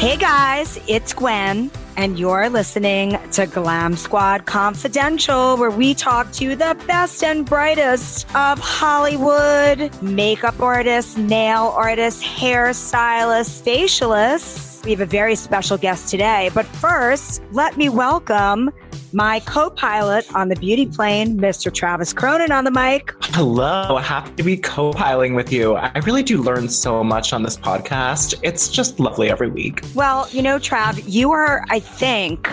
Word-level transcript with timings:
Hey 0.00 0.16
guys, 0.16 0.80
it's 0.88 1.12
Gwen, 1.12 1.70
and 1.98 2.18
you're 2.18 2.48
listening 2.48 3.18
to 3.32 3.44
Glam 3.44 3.96
Squad 3.96 4.46
Confidential, 4.46 5.58
where 5.58 5.70
we 5.70 5.92
talk 5.92 6.32
to 6.32 6.56
the 6.56 6.74
best 6.86 7.22
and 7.22 7.44
brightest 7.44 8.24
of 8.34 8.58
Hollywood 8.58 9.92
makeup 10.00 10.58
artists, 10.58 11.18
nail 11.18 11.74
artists, 11.76 12.24
hairstylists, 12.24 13.60
facialists. 13.62 14.82
We 14.86 14.92
have 14.92 15.02
a 15.02 15.06
very 15.06 15.34
special 15.34 15.76
guest 15.76 16.08
today, 16.08 16.50
but 16.54 16.64
first, 16.64 17.42
let 17.52 17.76
me 17.76 17.90
welcome 17.90 18.70
my 19.12 19.40
co-pilot 19.40 20.32
on 20.34 20.48
the 20.48 20.56
beauty 20.56 20.86
plane, 20.86 21.38
Mr. 21.38 21.72
Travis 21.72 22.12
Cronin 22.12 22.52
on 22.52 22.64
the 22.64 22.70
mic. 22.70 23.14
Hello, 23.22 23.96
happy 23.96 24.30
to 24.36 24.42
be 24.42 24.56
co-piloting 24.56 25.34
with 25.34 25.52
you. 25.52 25.74
I 25.74 25.98
really 26.00 26.22
do 26.22 26.42
learn 26.42 26.68
so 26.68 27.02
much 27.02 27.32
on 27.32 27.42
this 27.42 27.56
podcast. 27.56 28.38
It's 28.42 28.68
just 28.68 29.00
lovely 29.00 29.30
every 29.30 29.48
week. 29.48 29.82
Well, 29.94 30.28
you 30.30 30.42
know, 30.42 30.58
Trav, 30.58 31.02
you 31.06 31.32
are, 31.32 31.64
I 31.70 31.80
think, 31.80 32.48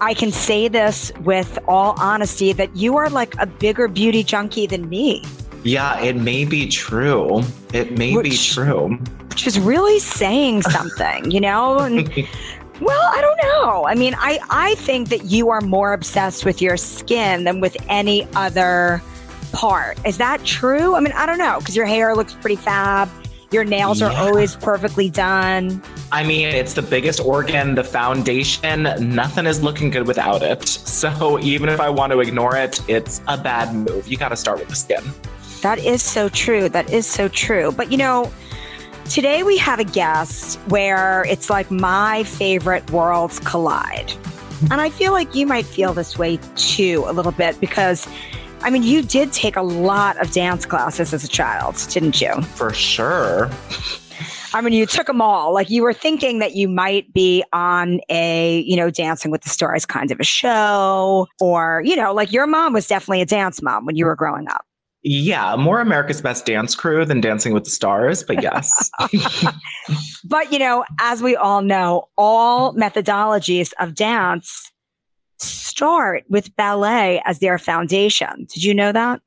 I 0.00 0.14
can 0.14 0.32
say 0.32 0.68
this 0.68 1.12
with 1.24 1.58
all 1.68 1.94
honesty 1.98 2.52
that 2.52 2.74
you 2.76 2.96
are 2.96 3.10
like 3.10 3.34
a 3.38 3.46
bigger 3.46 3.88
beauty 3.88 4.22
junkie 4.22 4.66
than 4.66 4.88
me. 4.88 5.24
Yeah, 5.64 6.00
it 6.00 6.16
may 6.16 6.44
be 6.44 6.68
true. 6.68 7.42
It 7.72 7.98
may 7.98 8.14
which, 8.14 8.30
be 8.30 8.36
true. 8.36 8.96
Which 9.28 9.46
is 9.46 9.58
really 9.58 9.98
saying 9.98 10.62
something, 10.62 11.30
you 11.30 11.40
know? 11.40 11.78
And 11.78 12.10
Well, 12.80 13.10
I 13.12 13.20
don't 13.20 13.36
know. 13.42 13.86
I 13.86 13.94
mean, 13.94 14.14
I, 14.18 14.38
I 14.50 14.74
think 14.76 15.08
that 15.08 15.24
you 15.24 15.50
are 15.50 15.60
more 15.60 15.92
obsessed 15.92 16.44
with 16.44 16.62
your 16.62 16.76
skin 16.76 17.44
than 17.44 17.60
with 17.60 17.76
any 17.88 18.26
other 18.34 19.02
part. 19.52 19.98
Is 20.06 20.18
that 20.18 20.44
true? 20.44 20.94
I 20.94 21.00
mean, 21.00 21.12
I 21.12 21.26
don't 21.26 21.38
know 21.38 21.58
because 21.58 21.76
your 21.76 21.86
hair 21.86 22.14
looks 22.14 22.34
pretty 22.34 22.56
fab. 22.56 23.08
Your 23.50 23.64
nails 23.64 24.00
yeah. 24.00 24.08
are 24.08 24.28
always 24.28 24.56
perfectly 24.56 25.08
done. 25.08 25.82
I 26.12 26.22
mean, 26.22 26.48
it's 26.48 26.74
the 26.74 26.82
biggest 26.82 27.18
organ, 27.20 27.74
the 27.74 27.84
foundation. 27.84 28.82
Nothing 29.00 29.46
is 29.46 29.62
looking 29.62 29.90
good 29.90 30.06
without 30.06 30.42
it. 30.42 30.68
So 30.68 31.38
even 31.40 31.70
if 31.70 31.80
I 31.80 31.88
want 31.88 32.12
to 32.12 32.20
ignore 32.20 32.56
it, 32.56 32.80
it's 32.88 33.22
a 33.26 33.38
bad 33.38 33.74
move. 33.74 34.06
You 34.06 34.18
got 34.18 34.28
to 34.28 34.36
start 34.36 34.58
with 34.58 34.68
the 34.68 34.76
skin. 34.76 35.02
That 35.62 35.78
is 35.78 36.02
so 36.02 36.28
true. 36.28 36.68
That 36.68 36.90
is 36.90 37.06
so 37.06 37.28
true. 37.28 37.72
But 37.72 37.90
you 37.90 37.96
know, 37.96 38.30
Today 39.08 39.42
we 39.42 39.56
have 39.56 39.78
a 39.78 39.84
guest 39.84 40.58
where 40.68 41.24
it's 41.24 41.48
like 41.48 41.70
my 41.70 42.24
favorite 42.24 42.88
worlds 42.90 43.40
collide. 43.40 44.12
And 44.70 44.82
I 44.82 44.90
feel 44.90 45.12
like 45.12 45.34
you 45.34 45.46
might 45.46 45.64
feel 45.64 45.94
this 45.94 46.18
way 46.18 46.38
too, 46.56 47.04
a 47.06 47.12
little 47.12 47.32
bit, 47.32 47.58
because 47.58 48.06
I 48.60 48.68
mean, 48.68 48.82
you 48.82 49.00
did 49.00 49.32
take 49.32 49.56
a 49.56 49.62
lot 49.62 50.20
of 50.20 50.32
dance 50.32 50.66
classes 50.66 51.14
as 51.14 51.24
a 51.24 51.28
child, 51.28 51.76
didn't 51.88 52.20
you? 52.20 52.42
For 52.42 52.74
sure. 52.74 53.48
I 54.52 54.60
mean, 54.60 54.74
you 54.74 54.84
took 54.84 55.06
them 55.06 55.22
all. 55.22 55.54
Like 55.54 55.70
you 55.70 55.82
were 55.82 55.94
thinking 55.94 56.38
that 56.40 56.54
you 56.54 56.68
might 56.68 57.10
be 57.14 57.42
on 57.54 58.00
a, 58.10 58.60
you 58.60 58.76
know, 58.76 58.90
Dancing 58.90 59.30
with 59.30 59.40
the 59.40 59.48
Stars 59.48 59.86
kind 59.86 60.10
of 60.10 60.20
a 60.20 60.24
show, 60.24 61.26
or, 61.40 61.82
you 61.84 61.96
know, 61.96 62.12
like 62.12 62.30
your 62.30 62.46
mom 62.46 62.74
was 62.74 62.86
definitely 62.86 63.22
a 63.22 63.26
dance 63.26 63.62
mom 63.62 63.86
when 63.86 63.96
you 63.96 64.04
were 64.04 64.16
growing 64.16 64.48
up. 64.48 64.66
Yeah, 65.02 65.54
more 65.56 65.80
America's 65.80 66.20
Best 66.20 66.44
Dance 66.44 66.74
Crew 66.74 67.04
than 67.04 67.20
Dancing 67.20 67.52
with 67.52 67.64
the 67.64 67.70
Stars, 67.70 68.24
but 68.24 68.42
yes. 68.42 68.90
but, 70.24 70.52
you 70.52 70.58
know, 70.58 70.84
as 71.00 71.22
we 71.22 71.36
all 71.36 71.62
know, 71.62 72.08
all 72.16 72.74
methodologies 72.74 73.72
of 73.78 73.94
dance 73.94 74.72
start 75.38 76.24
with 76.28 76.54
ballet 76.56 77.22
as 77.24 77.38
their 77.38 77.58
foundation. 77.58 78.46
Did 78.52 78.64
you 78.64 78.74
know 78.74 78.92
that? 78.92 79.20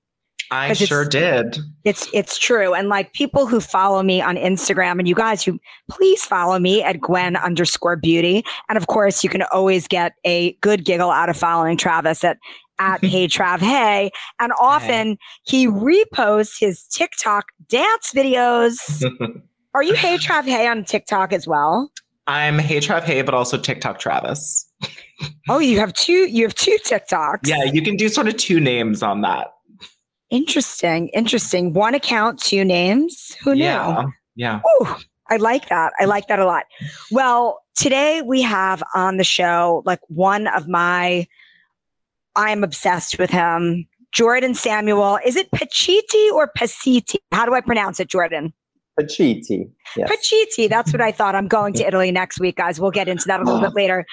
I 0.51 0.73
sure 0.73 1.05
did. 1.05 1.57
It's 1.85 2.09
it's 2.13 2.37
true. 2.37 2.73
And 2.73 2.89
like 2.89 3.13
people 3.13 3.47
who 3.47 3.61
follow 3.61 4.03
me 4.03 4.21
on 4.21 4.35
Instagram 4.35 4.99
and 4.99 5.07
you 5.07 5.15
guys 5.15 5.41
who 5.43 5.57
please 5.89 6.25
follow 6.25 6.59
me 6.59 6.83
at 6.83 6.99
Gwen 6.99 7.37
underscore 7.37 7.95
beauty. 7.95 8.43
And 8.67 8.77
of 8.77 8.87
course 8.87 9.23
you 9.23 9.29
can 9.29 9.43
always 9.53 9.87
get 9.87 10.11
a 10.25 10.51
good 10.59 10.83
giggle 10.83 11.09
out 11.09 11.29
of 11.29 11.37
following 11.37 11.77
Travis 11.77 12.25
at 12.25 12.37
at 12.81 13.03
Hey 13.05 13.27
Trav 13.27 13.59
Hey. 13.59 14.11
And 14.39 14.51
often 14.59 15.17
he 15.43 15.67
reposts 15.67 16.59
his 16.59 16.83
TikTok 16.87 17.45
dance 17.69 18.11
videos. 18.15 19.03
Are 19.73 19.83
you 19.83 19.93
Hey 19.93 20.17
Trav 20.17 20.43
Hey 20.43 20.67
on 20.67 20.83
TikTok 20.83 21.31
as 21.31 21.47
well? 21.47 21.91
I'm 22.27 22.57
Hey 22.59 22.79
Trav 22.79 23.03
Hey, 23.03 23.21
but 23.21 23.33
also 23.33 23.57
TikTok 23.57 23.99
Travis. 23.99 24.67
oh, 25.49 25.59
you 25.59 25.79
have 25.79 25.93
two 25.93 26.27
you 26.27 26.43
have 26.43 26.55
two 26.55 26.77
TikToks. 26.83 27.47
Yeah, 27.47 27.63
you 27.63 27.81
can 27.81 27.95
do 27.95 28.09
sort 28.09 28.27
of 28.27 28.37
two 28.37 28.59
names 28.59 29.03
on 29.03 29.21
that. 29.21 29.53
Interesting. 30.29 31.09
Interesting. 31.09 31.73
One 31.73 31.93
account, 31.93 32.39
two 32.39 32.63
names. 32.63 33.35
Who 33.43 33.53
knew? 33.53 33.63
Yeah. 33.63 34.05
Yeah. 34.35 34.61
Ooh, 34.81 34.87
I 35.29 35.35
like 35.37 35.67
that. 35.69 35.91
I 35.99 36.05
like 36.05 36.27
that 36.27 36.39
a 36.39 36.45
lot. 36.45 36.63
Well, 37.11 37.59
today 37.75 38.21
we 38.21 38.41
have 38.41 38.81
on 38.95 39.17
the 39.17 39.25
show 39.25 39.83
like 39.85 39.99
one 40.07 40.47
of 40.47 40.67
my 40.69 41.27
I'm 42.35 42.63
obsessed 42.63 43.19
with 43.19 43.29
him. 43.29 43.87
Jordan 44.11 44.53
Samuel. 44.53 45.19
Is 45.25 45.35
it 45.35 45.49
Pachiti 45.51 46.31
or 46.33 46.51
Paciti? 46.57 47.15
How 47.31 47.45
do 47.45 47.53
I 47.53 47.61
pronounce 47.61 47.99
it, 47.99 48.09
Jordan? 48.09 48.53
Pachiti. 48.99 49.69
Yes. 49.95 50.11
Pachiti. 50.11 50.69
That's 50.69 50.91
what 50.91 51.01
I 51.01 51.11
thought. 51.11 51.33
I'm 51.33 51.47
going 51.47 51.73
to 51.75 51.87
Italy 51.87 52.11
next 52.11 52.39
week, 52.39 52.57
guys. 52.57 52.79
We'll 52.79 52.91
get 52.91 53.07
into 53.07 53.25
that 53.27 53.39
a 53.39 53.43
little 53.43 53.61
bit 53.61 53.73
later. 53.73 54.05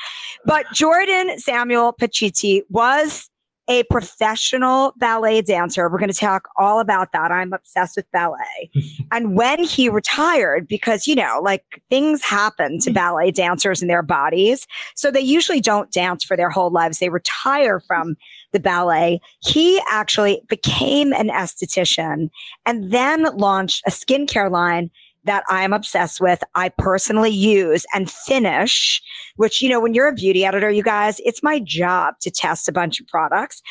But 0.44 0.66
Jordan 0.72 1.38
Samuel 1.38 1.94
Pachiti 2.00 2.62
was 2.70 3.28
a 3.68 3.82
professional 3.84 4.94
ballet 4.96 5.42
dancer. 5.42 5.88
We're 5.88 5.98
going 5.98 6.10
to 6.10 6.18
talk 6.18 6.48
all 6.56 6.80
about 6.80 7.12
that. 7.12 7.30
I'm 7.30 7.52
obsessed 7.52 7.96
with 7.96 8.10
ballet. 8.12 8.70
and 9.12 9.36
when 9.36 9.62
he 9.62 9.88
retired, 9.88 10.66
because, 10.66 11.06
you 11.06 11.14
know, 11.14 11.40
like 11.42 11.64
things 11.90 12.22
happen 12.22 12.78
to 12.80 12.90
ballet 12.90 13.30
dancers 13.30 13.82
in 13.82 13.88
their 13.88 14.02
bodies. 14.02 14.66
So 14.96 15.10
they 15.10 15.20
usually 15.20 15.60
don't 15.60 15.90
dance 15.92 16.24
for 16.24 16.36
their 16.36 16.50
whole 16.50 16.70
lives. 16.70 16.98
They 16.98 17.10
retire 17.10 17.80
from 17.80 18.16
the 18.52 18.60
ballet. 18.60 19.20
He 19.44 19.80
actually 19.90 20.40
became 20.48 21.12
an 21.12 21.28
esthetician 21.28 22.30
and 22.64 22.90
then 22.90 23.24
launched 23.36 23.82
a 23.86 23.90
skincare 23.90 24.50
line 24.50 24.90
that 25.24 25.44
I'm 25.48 25.72
obsessed 25.72 26.20
with. 26.20 26.42
I 26.54 26.70
personally 26.70 27.30
use 27.30 27.84
and 27.94 28.10
finish, 28.10 29.02
which, 29.36 29.60
you 29.60 29.68
know, 29.68 29.80
when 29.80 29.94
you're 29.94 30.08
a 30.08 30.14
beauty 30.14 30.44
editor, 30.44 30.70
you 30.70 30.82
guys, 30.82 31.20
it's 31.24 31.42
my 31.42 31.60
job 31.60 32.14
to 32.20 32.30
test 32.30 32.68
a 32.68 32.72
bunch 32.72 33.00
of 33.00 33.06
products. 33.06 33.62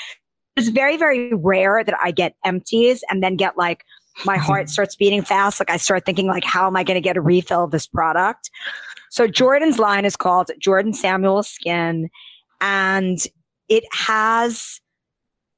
It's 0.55 0.69
very, 0.69 0.97
very 0.97 1.33
rare 1.33 1.83
that 1.83 1.95
I 2.01 2.11
get 2.11 2.35
empties 2.45 3.03
and 3.09 3.23
then 3.23 3.35
get 3.35 3.57
like, 3.57 3.83
my 4.25 4.38
heart 4.38 4.69
starts 4.69 4.95
beating 4.95 5.21
fast. 5.21 5.59
Like 5.59 5.69
I 5.69 5.77
start 5.77 6.05
thinking 6.05 6.27
like, 6.27 6.44
how 6.44 6.67
am 6.67 6.75
I 6.75 6.83
going 6.83 6.95
to 6.95 7.01
get 7.01 7.17
a 7.17 7.21
refill 7.21 7.63
of 7.63 7.71
this 7.71 7.88
product? 7.88 8.49
So 9.09 9.27
Jordan's 9.27 9.79
line 9.79 10.05
is 10.05 10.15
called 10.15 10.51
Jordan 10.59 10.94
Samuel 10.94 11.44
Skin 11.44 12.09
and 12.61 13.19
it 13.69 13.83
has 13.91 14.81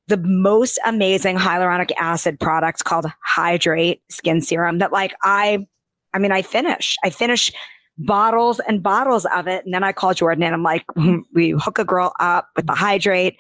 the 0.08 0.18
most 0.18 0.80
amazing 0.86 1.38
hyaluronic 1.38 1.92
acid 2.00 2.40
product 2.40 2.84
called 2.84 3.06
Hydrate 3.24 4.02
Skin 4.10 4.42
Serum 4.42 4.80
that 4.80 4.92
like 4.92 5.14
I 5.24 5.68
I 6.14 6.20
mean 6.20 6.32
I 6.32 6.42
finish. 6.42 6.96
I 7.04 7.10
finish 7.10 7.52
bottles 7.98 8.60
and 8.62 8.82
bottles 8.82 9.26
of 9.36 9.48
it 9.48 9.66
and 9.66 9.74
then 9.74 9.84
I 9.84 9.92
call 9.92 10.14
Jordan 10.14 10.44
and 10.44 10.54
I'm 10.54 10.64
like 10.64 10.86
mm, 10.98 11.22
we 11.34 11.52
hook 11.52 11.80
a 11.80 11.86
girl 11.86 12.14
up 12.20 12.48
with 12.56 12.66
the 12.66 12.76
Hydrate 12.76 13.36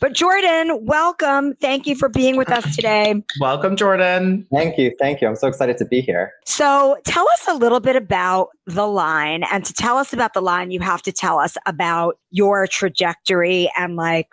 but 0.00 0.12
Jordan, 0.12 0.86
welcome. 0.86 1.54
Thank 1.56 1.88
you 1.88 1.96
for 1.96 2.08
being 2.08 2.36
with 2.36 2.50
us 2.52 2.76
today. 2.76 3.20
Welcome, 3.40 3.74
Jordan. 3.74 4.46
Thank 4.54 4.78
you. 4.78 4.94
Thank 4.98 5.20
you. 5.20 5.26
I'm 5.26 5.34
so 5.34 5.48
excited 5.48 5.76
to 5.78 5.84
be 5.84 6.00
here. 6.00 6.32
So, 6.44 6.96
tell 7.04 7.26
us 7.30 7.48
a 7.48 7.54
little 7.54 7.80
bit 7.80 7.96
about 7.96 8.50
the 8.66 8.86
line. 8.86 9.42
And 9.50 9.64
to 9.64 9.72
tell 9.72 9.96
us 9.96 10.12
about 10.12 10.34
the 10.34 10.40
line, 10.40 10.70
you 10.70 10.78
have 10.80 11.02
to 11.02 11.12
tell 11.12 11.40
us 11.40 11.56
about 11.66 12.18
your 12.30 12.68
trajectory 12.68 13.70
and 13.76 13.96
like 13.96 14.28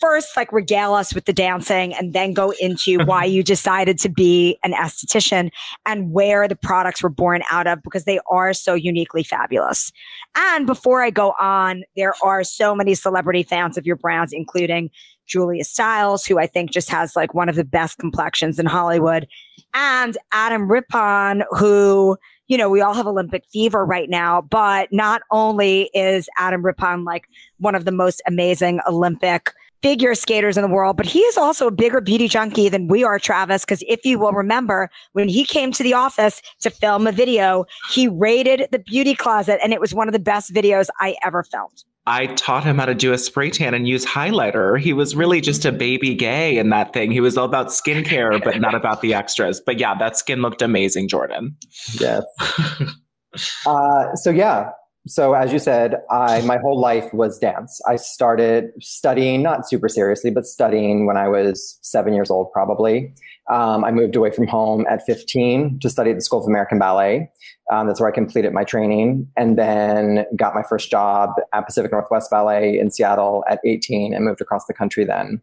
first 0.00 0.36
like 0.36 0.52
regale 0.52 0.94
us 0.94 1.14
with 1.14 1.24
the 1.24 1.32
dancing 1.32 1.94
and 1.94 2.12
then 2.12 2.32
go 2.32 2.52
into 2.60 2.98
mm-hmm. 2.98 3.08
why 3.08 3.24
you 3.24 3.42
decided 3.42 3.98
to 3.98 4.08
be 4.08 4.58
an 4.62 4.72
esthetician 4.72 5.50
and 5.86 6.12
where 6.12 6.48
the 6.48 6.56
products 6.56 7.02
were 7.02 7.08
born 7.08 7.42
out 7.50 7.66
of 7.66 7.82
because 7.82 8.04
they 8.04 8.20
are 8.30 8.52
so 8.52 8.74
uniquely 8.74 9.22
fabulous. 9.22 9.92
And 10.36 10.66
before 10.66 11.02
I 11.02 11.10
go 11.10 11.34
on, 11.40 11.84
there 11.96 12.14
are 12.22 12.44
so 12.44 12.74
many 12.74 12.94
celebrity 12.94 13.42
fans 13.42 13.76
of 13.76 13.86
your 13.86 13.96
brands, 13.96 14.32
including 14.32 14.90
Julia 15.26 15.64
Stiles, 15.64 16.24
who 16.24 16.38
I 16.38 16.46
think 16.46 16.70
just 16.70 16.88
has 16.88 17.14
like 17.14 17.34
one 17.34 17.48
of 17.48 17.56
the 17.56 17.64
best 17.64 17.98
complexions 17.98 18.58
in 18.58 18.66
Hollywood, 18.66 19.26
and 19.74 20.16
Adam 20.32 20.70
Rippon, 20.70 21.44
who 21.50 22.16
you 22.48 22.56
know, 22.56 22.70
we 22.70 22.80
all 22.80 22.94
have 22.94 23.06
Olympic 23.06 23.44
fever 23.52 23.84
right 23.84 24.08
now, 24.08 24.40
but 24.40 24.88
not 24.90 25.20
only 25.30 25.90
is 25.92 26.28
Adam 26.38 26.64
Rippon 26.64 27.04
like 27.04 27.28
one 27.58 27.74
of 27.74 27.84
the 27.84 27.92
most 27.92 28.22
amazing 28.26 28.80
Olympic 28.88 29.52
figure 29.82 30.14
skaters 30.14 30.56
in 30.56 30.62
the 30.62 30.68
world, 30.68 30.96
but 30.96 31.06
he 31.06 31.20
is 31.20 31.36
also 31.36 31.68
a 31.68 31.70
bigger 31.70 32.00
beauty 32.00 32.28
junkie 32.28 32.68
than 32.68 32.88
we 32.88 33.04
are, 33.04 33.18
Travis. 33.18 33.64
Because 33.64 33.82
if 33.88 34.04
you 34.04 34.18
will 34.18 34.32
remember, 34.32 34.90
when 35.12 35.28
he 35.28 35.44
came 35.44 35.72
to 35.72 35.82
the 35.82 35.94
office 35.94 36.42
to 36.60 36.70
film 36.70 37.06
a 37.06 37.12
video, 37.12 37.64
he 37.90 38.08
raided 38.08 38.68
the 38.72 38.78
beauty 38.78 39.14
closet, 39.14 39.60
and 39.62 39.72
it 39.72 39.80
was 39.80 39.94
one 39.94 40.08
of 40.08 40.12
the 40.12 40.18
best 40.18 40.52
videos 40.52 40.88
I 41.00 41.16
ever 41.24 41.42
filmed. 41.42 41.84
I 42.08 42.26
taught 42.26 42.64
him 42.64 42.78
how 42.78 42.86
to 42.86 42.94
do 42.94 43.12
a 43.12 43.18
spray 43.18 43.50
tan 43.50 43.74
and 43.74 43.86
use 43.86 44.06
highlighter. 44.06 44.80
He 44.80 44.94
was 44.94 45.14
really 45.14 45.42
just 45.42 45.66
a 45.66 45.72
baby 45.72 46.14
gay 46.14 46.56
in 46.56 46.70
that 46.70 46.94
thing. 46.94 47.10
He 47.10 47.20
was 47.20 47.36
all 47.36 47.44
about 47.44 47.68
skincare, 47.68 48.42
but 48.42 48.60
not 48.60 48.74
about 48.74 49.02
the 49.02 49.12
extras. 49.12 49.60
But 49.60 49.78
yeah, 49.78 49.94
that 49.98 50.16
skin 50.16 50.40
looked 50.40 50.62
amazing, 50.62 51.08
Jordan. 51.08 51.54
Yes. 52.00 52.24
uh, 53.66 54.14
so 54.14 54.30
yeah, 54.30 54.70
so 55.08 55.32
as 55.34 55.52
you 55.52 55.58
said, 55.58 55.96
I 56.10 56.42
my 56.42 56.58
whole 56.58 56.78
life 56.78 57.12
was 57.12 57.38
dance. 57.38 57.80
I 57.88 57.96
started 57.96 58.70
studying 58.80 59.42
not 59.42 59.68
super 59.68 59.88
seriously, 59.88 60.30
but 60.30 60.46
studying 60.46 61.06
when 61.06 61.16
I 61.16 61.28
was 61.28 61.78
seven 61.82 62.12
years 62.14 62.30
old, 62.30 62.52
probably. 62.52 63.12
Um, 63.50 63.84
I 63.84 63.90
moved 63.90 64.14
away 64.14 64.30
from 64.30 64.46
home 64.46 64.84
at 64.90 65.04
15 65.06 65.78
to 65.80 65.88
study 65.88 66.10
at 66.10 66.16
the 66.16 66.22
School 66.22 66.40
of 66.40 66.46
American 66.46 66.78
Ballet. 66.78 67.30
Um, 67.72 67.86
that's 67.86 68.00
where 68.00 68.08
I 68.08 68.12
completed 68.12 68.52
my 68.52 68.64
training, 68.64 69.26
and 69.36 69.58
then 69.58 70.26
got 70.36 70.54
my 70.54 70.62
first 70.62 70.90
job 70.90 71.30
at 71.52 71.66
Pacific 71.66 71.90
Northwest 71.90 72.30
Ballet 72.30 72.78
in 72.78 72.90
Seattle 72.90 73.44
at 73.48 73.60
18, 73.64 74.12
and 74.14 74.24
moved 74.24 74.40
across 74.40 74.66
the 74.66 74.74
country 74.74 75.04
then. 75.04 75.40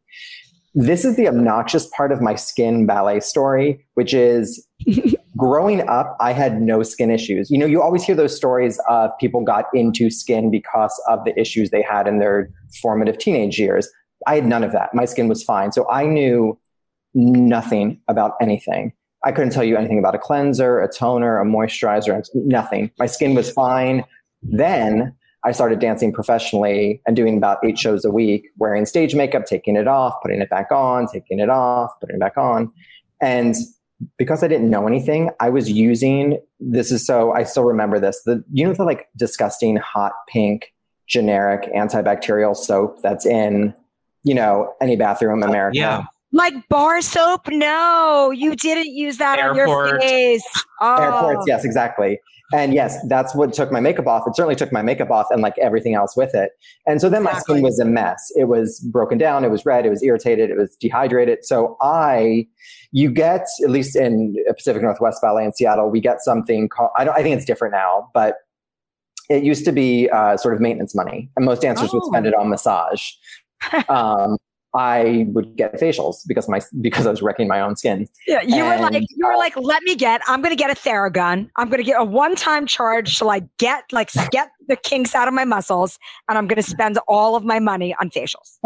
This 0.78 1.06
is 1.06 1.16
the 1.16 1.28
obnoxious 1.28 1.88
part 1.88 2.12
of 2.12 2.22
my 2.22 2.36
skin 2.36 2.86
ballet 2.86 3.22
story, 3.22 3.86
which 3.94 4.14
is 4.14 4.68
growing 5.38 5.88
up, 5.88 6.16
I 6.20 6.34
had 6.34 6.62
no 6.62 6.84
skin 6.84 7.12
issues. 7.12 7.50
You 7.50 7.58
know, 7.58 7.66
you 7.66 7.82
always 7.82 8.04
hear 8.04 8.16
those 8.16 8.36
stories 8.36 8.80
of 8.90 9.12
people 9.20 9.42
got 9.42 9.66
into 9.74 10.10
skin 10.10 10.50
because 10.50 11.00
of 11.08 11.24
the 11.26 11.38
issues 11.40 11.70
they 11.70 11.82
had 11.82 12.08
in 12.08 12.20
their 12.20 12.50
formative 12.82 13.18
teenage 13.18 13.60
years. 13.60 13.90
I 14.28 14.36
had 14.36 14.46
none 14.46 14.64
of 14.64 14.72
that. 14.72 14.94
My 14.94 15.06
skin 15.06 15.28
was 15.28 15.44
fine. 15.44 15.72
So 15.72 15.90
I 15.90 16.06
knew 16.06 16.58
nothing 17.14 18.00
about 18.08 18.34
anything. 18.42 18.94
I 19.24 19.32
couldn't 19.32 19.52
tell 19.52 19.64
you 19.64 19.76
anything 19.76 20.00
about 20.00 20.16
a 20.16 20.20
cleanser, 20.20 20.80
a 20.82 20.88
toner, 20.88 21.40
a 21.40 21.46
moisturizer, 21.46 22.24
nothing. 22.36 22.92
My 23.00 23.08
skin 23.08 23.34
was 23.34 23.52
fine. 23.52 24.04
Then 24.44 25.16
I 25.44 25.52
started 25.52 25.80
dancing 25.80 26.14
professionally 26.14 27.02
and 27.06 27.16
doing 27.16 27.38
about 27.38 27.58
eight 27.64 27.78
shows 27.78 28.06
a 28.06 28.12
week, 28.12 28.50
wearing 28.58 28.86
stage 28.86 29.16
makeup, 29.16 29.46
taking 29.46 29.76
it 29.76 29.88
off, 29.88 30.14
putting 30.22 30.42
it 30.42 30.50
back 30.50 30.72
on, 30.72 31.08
taking 31.08 31.40
it 31.40 31.50
off, 31.50 31.92
putting 32.00 32.18
it 32.18 32.20
back 32.20 32.38
on. 32.38 32.72
And 33.22 33.56
because 34.18 34.44
I 34.44 34.48
didn't 34.48 34.70
know 34.70 34.88
anything, 34.88 35.30
I 35.40 35.50
was 35.50 35.72
using 35.72 36.40
this 36.60 36.92
is 36.92 37.06
so 37.06 37.32
I 37.34 37.44
still 37.44 37.64
remember 37.64 38.00
this. 38.00 38.22
The 38.26 38.44
you 38.52 38.66
know 38.66 38.74
the 38.74 38.84
like 38.84 39.08
disgusting 39.18 39.78
hot 39.78 40.14
pink 40.28 40.74
generic 41.08 41.72
antibacterial 41.74 42.56
soap 42.56 43.02
that's 43.02 43.26
in, 43.26 43.74
you 44.24 44.34
know, 44.34 44.74
any 44.82 44.96
bathroom 44.96 45.44
in 45.44 45.50
oh, 45.50 45.52
America. 45.52 45.78
Yeah. 45.78 46.04
Like 46.32 46.54
bar 46.68 47.02
soap? 47.02 47.48
No, 47.48 48.32
you 48.32 48.56
didn't 48.56 48.94
use 48.94 49.18
that 49.18 49.40
Airport. 49.40 49.70
on 49.70 49.88
your 49.88 50.02
face. 50.02 50.44
Oh. 50.82 51.02
Airports, 51.02 51.46
yes, 51.48 51.64
exactly. 51.64 52.20
And 52.54 52.74
yes, 52.74 52.98
that's 53.08 53.34
what 53.34 53.54
took 53.54 53.72
my 53.72 53.80
makeup 53.80 54.06
off. 54.06 54.28
It 54.28 54.36
certainly 54.36 54.56
took 54.56 54.72
my 54.72 54.82
makeup 54.82 55.10
off 55.10 55.28
and 55.32 55.42
like 55.42 55.58
everything 55.58 55.96
else 55.96 56.16
with 56.16 56.36
it. 56.36 56.52
And 56.86 57.02
so 57.02 57.10
then 57.10 57.24
my 57.24 57.34
skin 57.40 57.62
was 57.62 57.80
a 57.80 57.86
mess. 57.86 58.32
It 58.36 58.46
was 58.46 58.80
broken 58.92 59.18
down, 59.18 59.44
it 59.44 59.50
was 59.50 59.66
red, 59.66 59.86
it 59.86 59.90
was 59.90 60.04
irritated, 60.04 60.52
it 60.52 60.58
was 60.58 60.76
dehydrated. 60.76 61.44
So 61.44 61.78
I, 61.82 62.48
you 62.96 63.12
get, 63.12 63.46
at 63.62 63.70
least 63.70 63.94
in 63.98 64.34
Pacific 64.56 64.82
Northwest 64.82 65.22
Ballet 65.22 65.44
in 65.44 65.52
Seattle, 65.52 65.90
we 65.90 66.00
get 66.00 66.22
something 66.22 66.70
called, 66.70 66.92
I, 66.98 67.04
don't, 67.04 67.14
I 67.14 67.22
think 67.24 67.36
it's 67.36 67.44
different 67.44 67.74
now, 67.74 68.10
but 68.14 68.36
it 69.30 69.44
used 69.44 69.66
to 69.66 69.74
be 69.74 70.10
uh, 70.12 70.38
sort 70.38 70.54
of 70.54 70.62
maintenance 70.62 70.96
money. 70.96 71.30
And 71.36 71.44
most 71.44 71.62
dancers 71.62 71.92
would 71.92 72.04
Oh. 72.06 72.08
spend 72.08 72.26
it 72.26 72.34
on 72.34 72.48
massage. 72.48 73.04
um, 73.90 74.38
I 74.76 75.26
would 75.30 75.56
get 75.56 75.74
facials 75.76 76.28
because 76.28 76.50
my 76.50 76.60
because 76.82 77.08
I 77.08 77.12
was 77.12 77.22
wrecking 77.22 77.48
my 77.48 77.62
own 77.62 77.78
skin. 77.78 78.08
Yeah, 78.28 78.42
you 78.42 78.64
were 78.64 78.78
like, 78.78 78.94
you 78.94 79.26
were 79.26 79.34
uh, 79.34 79.38
like, 79.38 79.56
let 79.56 79.82
me 79.84 79.96
get. 79.96 80.22
I'm 80.28 80.42
gonna 80.42 80.56
get 80.56 80.70
a 80.70 80.74
Theragun. 80.74 81.50
I'm 81.56 81.70
gonna 81.70 81.84
get 81.84 82.00
a 82.00 82.04
one-time 82.04 82.68
charge 82.68 83.18
to 83.20 83.26
like 83.26 83.46
get 83.58 83.86
like 83.94 84.12
get 84.32 84.52
the 84.68 84.76
kinks 84.76 85.16
out 85.16 85.28
of 85.28 85.34
my 85.34 85.46
muscles, 85.46 85.98
and 86.28 86.38
I'm 86.38 86.48
gonna 86.48 86.62
spend 86.62 87.00
all 87.08 87.36
of 87.36 87.46
my 87.46 87.60
money 87.60 87.96
on 88.02 88.10
facials. 88.10 88.58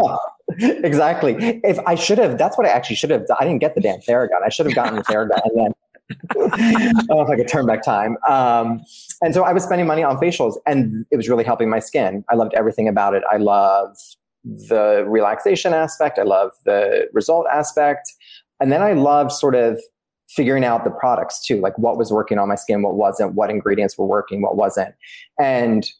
exactly. 0.58 1.36
If 1.62 1.78
I 1.86 1.94
should 1.94 2.18
have, 2.18 2.38
that's 2.38 2.58
what 2.58 2.66
I 2.66 2.70
actually 2.70 2.96
should 2.96 3.10
have 3.10 3.26
done. 3.26 3.36
I 3.38 3.44
didn't 3.44 3.60
get 3.60 3.76
the 3.76 3.80
damn 3.80 4.00
Theragun. 4.00 4.42
I 4.44 4.48
should 4.48 4.66
have 4.66 4.74
gotten 4.74 4.96
the 4.96 5.04
Theragun 5.04 5.40
and 5.44 5.58
then. 5.58 5.72
I 6.52 6.92
don't 7.06 7.06
know 7.08 7.22
if 7.22 7.30
I 7.30 7.36
could 7.36 7.46
turn 7.46 7.66
back 7.66 7.84
time. 7.84 8.16
Um, 8.28 8.80
and 9.22 9.32
so 9.32 9.44
I 9.44 9.52
was 9.52 9.62
spending 9.62 9.86
money 9.86 10.02
on 10.02 10.16
facials, 10.16 10.56
and 10.66 11.06
it 11.12 11.16
was 11.16 11.28
really 11.28 11.44
helping 11.44 11.70
my 11.70 11.78
skin. 11.78 12.24
I 12.28 12.34
loved 12.34 12.52
everything 12.54 12.88
about 12.88 13.14
it. 13.14 13.22
I 13.30 13.36
loved 13.36 14.00
the 14.44 15.04
relaxation 15.06 15.74
aspect. 15.74 16.18
I 16.18 16.22
love 16.22 16.50
the 16.64 17.08
result 17.12 17.46
aspect, 17.52 18.12
and 18.60 18.70
then 18.70 18.82
I 18.82 18.92
loved 18.92 19.32
sort 19.32 19.54
of 19.54 19.80
figuring 20.28 20.64
out 20.64 20.84
the 20.84 20.90
products 20.90 21.44
too, 21.44 21.60
like 21.60 21.76
what 21.76 21.98
was 21.98 22.12
working 22.12 22.38
on 22.38 22.48
my 22.48 22.54
skin, 22.54 22.82
what 22.82 22.94
wasn't, 22.94 23.34
what 23.34 23.50
ingredients 23.50 23.98
were 23.98 24.06
working, 24.06 24.42
what 24.42 24.56
wasn't, 24.56 24.94
and 25.38 25.90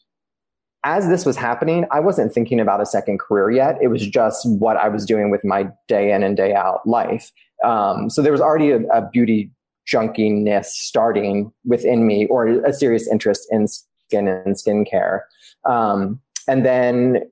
as 0.83 1.07
this 1.09 1.27
was 1.27 1.37
happening, 1.37 1.85
I 1.91 1.99
wasn't 1.99 2.33
thinking 2.33 2.59
about 2.59 2.81
a 2.81 2.87
second 2.87 3.19
career 3.19 3.51
yet. 3.51 3.77
It 3.81 3.89
was 3.89 4.07
just 4.07 4.49
what 4.49 4.77
I 4.77 4.87
was 4.87 5.05
doing 5.05 5.29
with 5.29 5.45
my 5.45 5.69
day 5.87 6.11
in 6.11 6.23
and 6.23 6.35
day 6.35 6.55
out 6.55 6.87
life. 6.87 7.31
Um, 7.63 8.09
so 8.09 8.23
there 8.23 8.31
was 8.31 8.41
already 8.41 8.71
a, 8.71 8.79
a 8.87 9.07
beauty 9.07 9.51
junkiness 9.87 10.65
starting 10.65 11.51
within 11.65 12.07
me, 12.07 12.25
or 12.27 12.47
a 12.65 12.73
serious 12.73 13.07
interest 13.07 13.47
in 13.51 13.67
skin 13.67 14.27
and 14.27 14.55
skincare. 14.55 15.21
Um, 15.69 16.19
and 16.47 16.65
then 16.65 17.29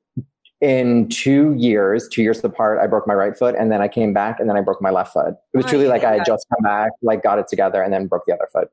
in 0.62 1.08
two 1.08 1.54
years, 1.58 2.08
two 2.10 2.22
years 2.22 2.44
apart, 2.44 2.80
I 2.80 2.88
broke 2.88 3.08
my 3.08 3.13
right 3.13 3.36
foot, 3.38 3.56
and 3.58 3.72
then 3.72 3.82
I 3.82 3.88
came 3.88 4.13
back, 4.13 4.39
and 4.39 4.50
then 4.50 4.58
I 4.58 4.62
broke 4.62 4.82
my 4.82 4.89
left 4.89 5.13
foot. 5.13 5.36
It 5.54 5.58
was 5.58 5.66
truly 5.66 5.88
like 5.88 6.04
I 6.04 6.16
had 6.16 6.25
just 6.25 6.46
come 6.54 6.63
back, 6.63 6.92
like 7.01 7.24
got 7.24 7.39
it 7.39 7.48
together, 7.48 7.82
and 7.82 7.94
then 7.94 8.08
broke 8.08 8.25
the 8.25 8.34
other 8.34 8.48
foot. 8.51 8.70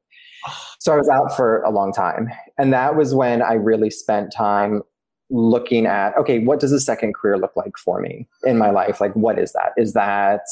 So 0.79 0.93
I 0.93 0.97
was 0.97 1.09
out 1.09 1.35
for 1.35 1.63
a 1.63 1.71
long 1.71 1.93
time. 1.93 2.29
And 2.59 2.73
that 2.73 2.95
was 2.95 3.13
when 3.13 3.43
I 3.43 3.55
really 3.55 3.91
spent 3.91 4.33
time 4.33 4.83
looking 5.31 5.87
at 5.87 6.17
okay, 6.17 6.39
what 6.39 6.61
does 6.61 6.71
a 6.71 6.79
second 6.79 7.15
career 7.15 7.37
look 7.37 7.57
like 7.57 7.77
for 7.77 8.01
me 8.01 8.29
in 8.45 8.57
my 8.57 8.71
life? 8.71 9.01
Like, 9.01 9.13
what 9.15 9.37
is 9.37 9.53
that? 9.55 9.73
Is 9.77 9.95
that 9.95 10.43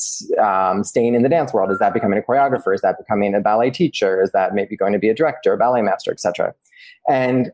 um, 0.43 0.83
staying 0.83 1.15
in 1.15 1.23
the 1.23 1.29
dance 1.29 1.53
world? 1.53 1.71
Is 1.71 1.79
that 1.79 1.95
becoming 1.95 2.19
a 2.19 2.23
choreographer? 2.23 2.75
Is 2.75 2.81
that 2.81 2.99
becoming 2.99 3.35
a 3.35 3.41
ballet 3.41 3.71
teacher? 3.71 4.21
Is 4.21 4.33
that 4.33 4.55
maybe 4.55 4.77
going 4.77 4.93
to 4.93 4.99
be 4.99 5.09
a 5.09 5.15
director, 5.15 5.57
ballet 5.57 5.83
master, 5.83 6.11
etc.? 6.11 6.53
And 7.09 7.53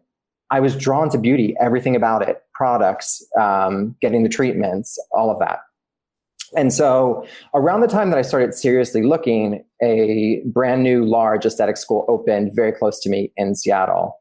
I 0.51 0.61
was 0.61 0.77
drawn 0.77 1.11
to 1.11 1.19
beauty, 1.19 1.55
everything 1.61 1.95
about 1.95 2.29
it, 2.29 2.43
products, 2.55 3.25
um, 3.41 3.97
getting 4.01 4.23
the 4.23 4.29
treatments, 4.29 4.99
all 5.13 5.31
of 5.31 5.39
that. 5.39 5.61
And 6.57 6.73
so 6.73 7.25
around 7.55 7.81
the 7.81 7.87
time 7.87 8.11
that 8.11 8.19
I 8.19 8.23
started 8.23 8.55
seriously 8.55 9.03
looking, 9.03 9.65
a 9.81 10.43
brand 10.47 10.83
new 10.83 11.05
large 11.05 11.47
aesthetic 11.47 11.77
school 11.77 12.05
opened 12.09 12.51
very 12.55 12.73
close 12.73 12.99
to 13.01 13.09
me 13.09 13.33
in 13.37 13.55
Seattle. 13.55 14.19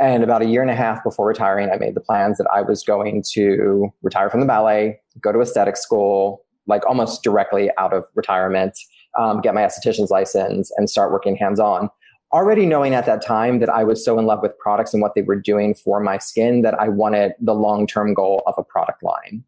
And 0.00 0.22
about 0.22 0.42
a 0.42 0.46
year 0.46 0.62
and 0.62 0.70
a 0.70 0.76
half 0.76 1.02
before 1.02 1.26
retiring, 1.26 1.70
I 1.70 1.76
made 1.76 1.94
the 1.94 2.00
plans 2.00 2.38
that 2.38 2.48
I 2.52 2.62
was 2.62 2.82
going 2.84 3.24
to 3.32 3.92
retire 4.02 4.30
from 4.30 4.40
the 4.40 4.46
ballet, 4.46 5.00
go 5.20 5.32
to 5.32 5.40
aesthetic 5.40 5.76
school, 5.76 6.44
like 6.66 6.86
almost 6.86 7.22
directly 7.22 7.70
out 7.78 7.92
of 7.92 8.04
retirement, 8.14 8.78
um, 9.18 9.40
get 9.40 9.54
my 9.54 9.62
esthetician's 9.62 10.10
license, 10.10 10.70
and 10.76 10.88
start 10.88 11.10
working 11.10 11.36
hands 11.36 11.58
on. 11.58 11.90
Already 12.32 12.66
knowing 12.66 12.94
at 12.94 13.06
that 13.06 13.24
time 13.24 13.58
that 13.60 13.70
I 13.70 13.84
was 13.84 14.04
so 14.04 14.18
in 14.18 14.26
love 14.26 14.42
with 14.42 14.58
products 14.58 14.92
and 14.92 15.00
what 15.00 15.14
they 15.14 15.22
were 15.22 15.40
doing 15.40 15.74
for 15.74 15.98
my 15.98 16.18
skin 16.18 16.62
that 16.62 16.78
I 16.78 16.88
wanted 16.88 17.32
the 17.40 17.54
long 17.54 17.86
term 17.86 18.12
goal 18.12 18.42
of 18.46 18.54
a 18.58 18.62
product 18.62 19.02
line. 19.02 19.44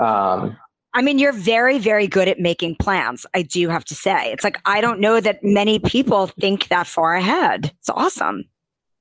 Um, 0.00 0.56
I 0.92 1.02
mean, 1.02 1.18
you're 1.18 1.32
very, 1.32 1.78
very 1.78 2.06
good 2.06 2.26
at 2.28 2.40
making 2.40 2.76
plans. 2.76 3.24
I 3.32 3.42
do 3.42 3.68
have 3.68 3.84
to 3.86 3.94
say. 3.94 4.32
It's 4.32 4.42
like, 4.42 4.60
I 4.64 4.80
don't 4.80 5.00
know 5.00 5.20
that 5.20 5.42
many 5.42 5.78
people 5.78 6.26
think 6.26 6.68
that 6.68 6.86
far 6.86 7.14
ahead. 7.14 7.72
It's 7.78 7.88
awesome. 7.88 8.44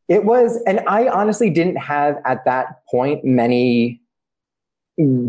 It 0.08 0.26
was, 0.26 0.62
and 0.66 0.82
I 0.88 1.08
honestly 1.08 1.50
didn't 1.50 1.78
have 1.78 2.18
at 2.26 2.46
that 2.46 2.86
point 2.90 3.24
many 3.26 4.02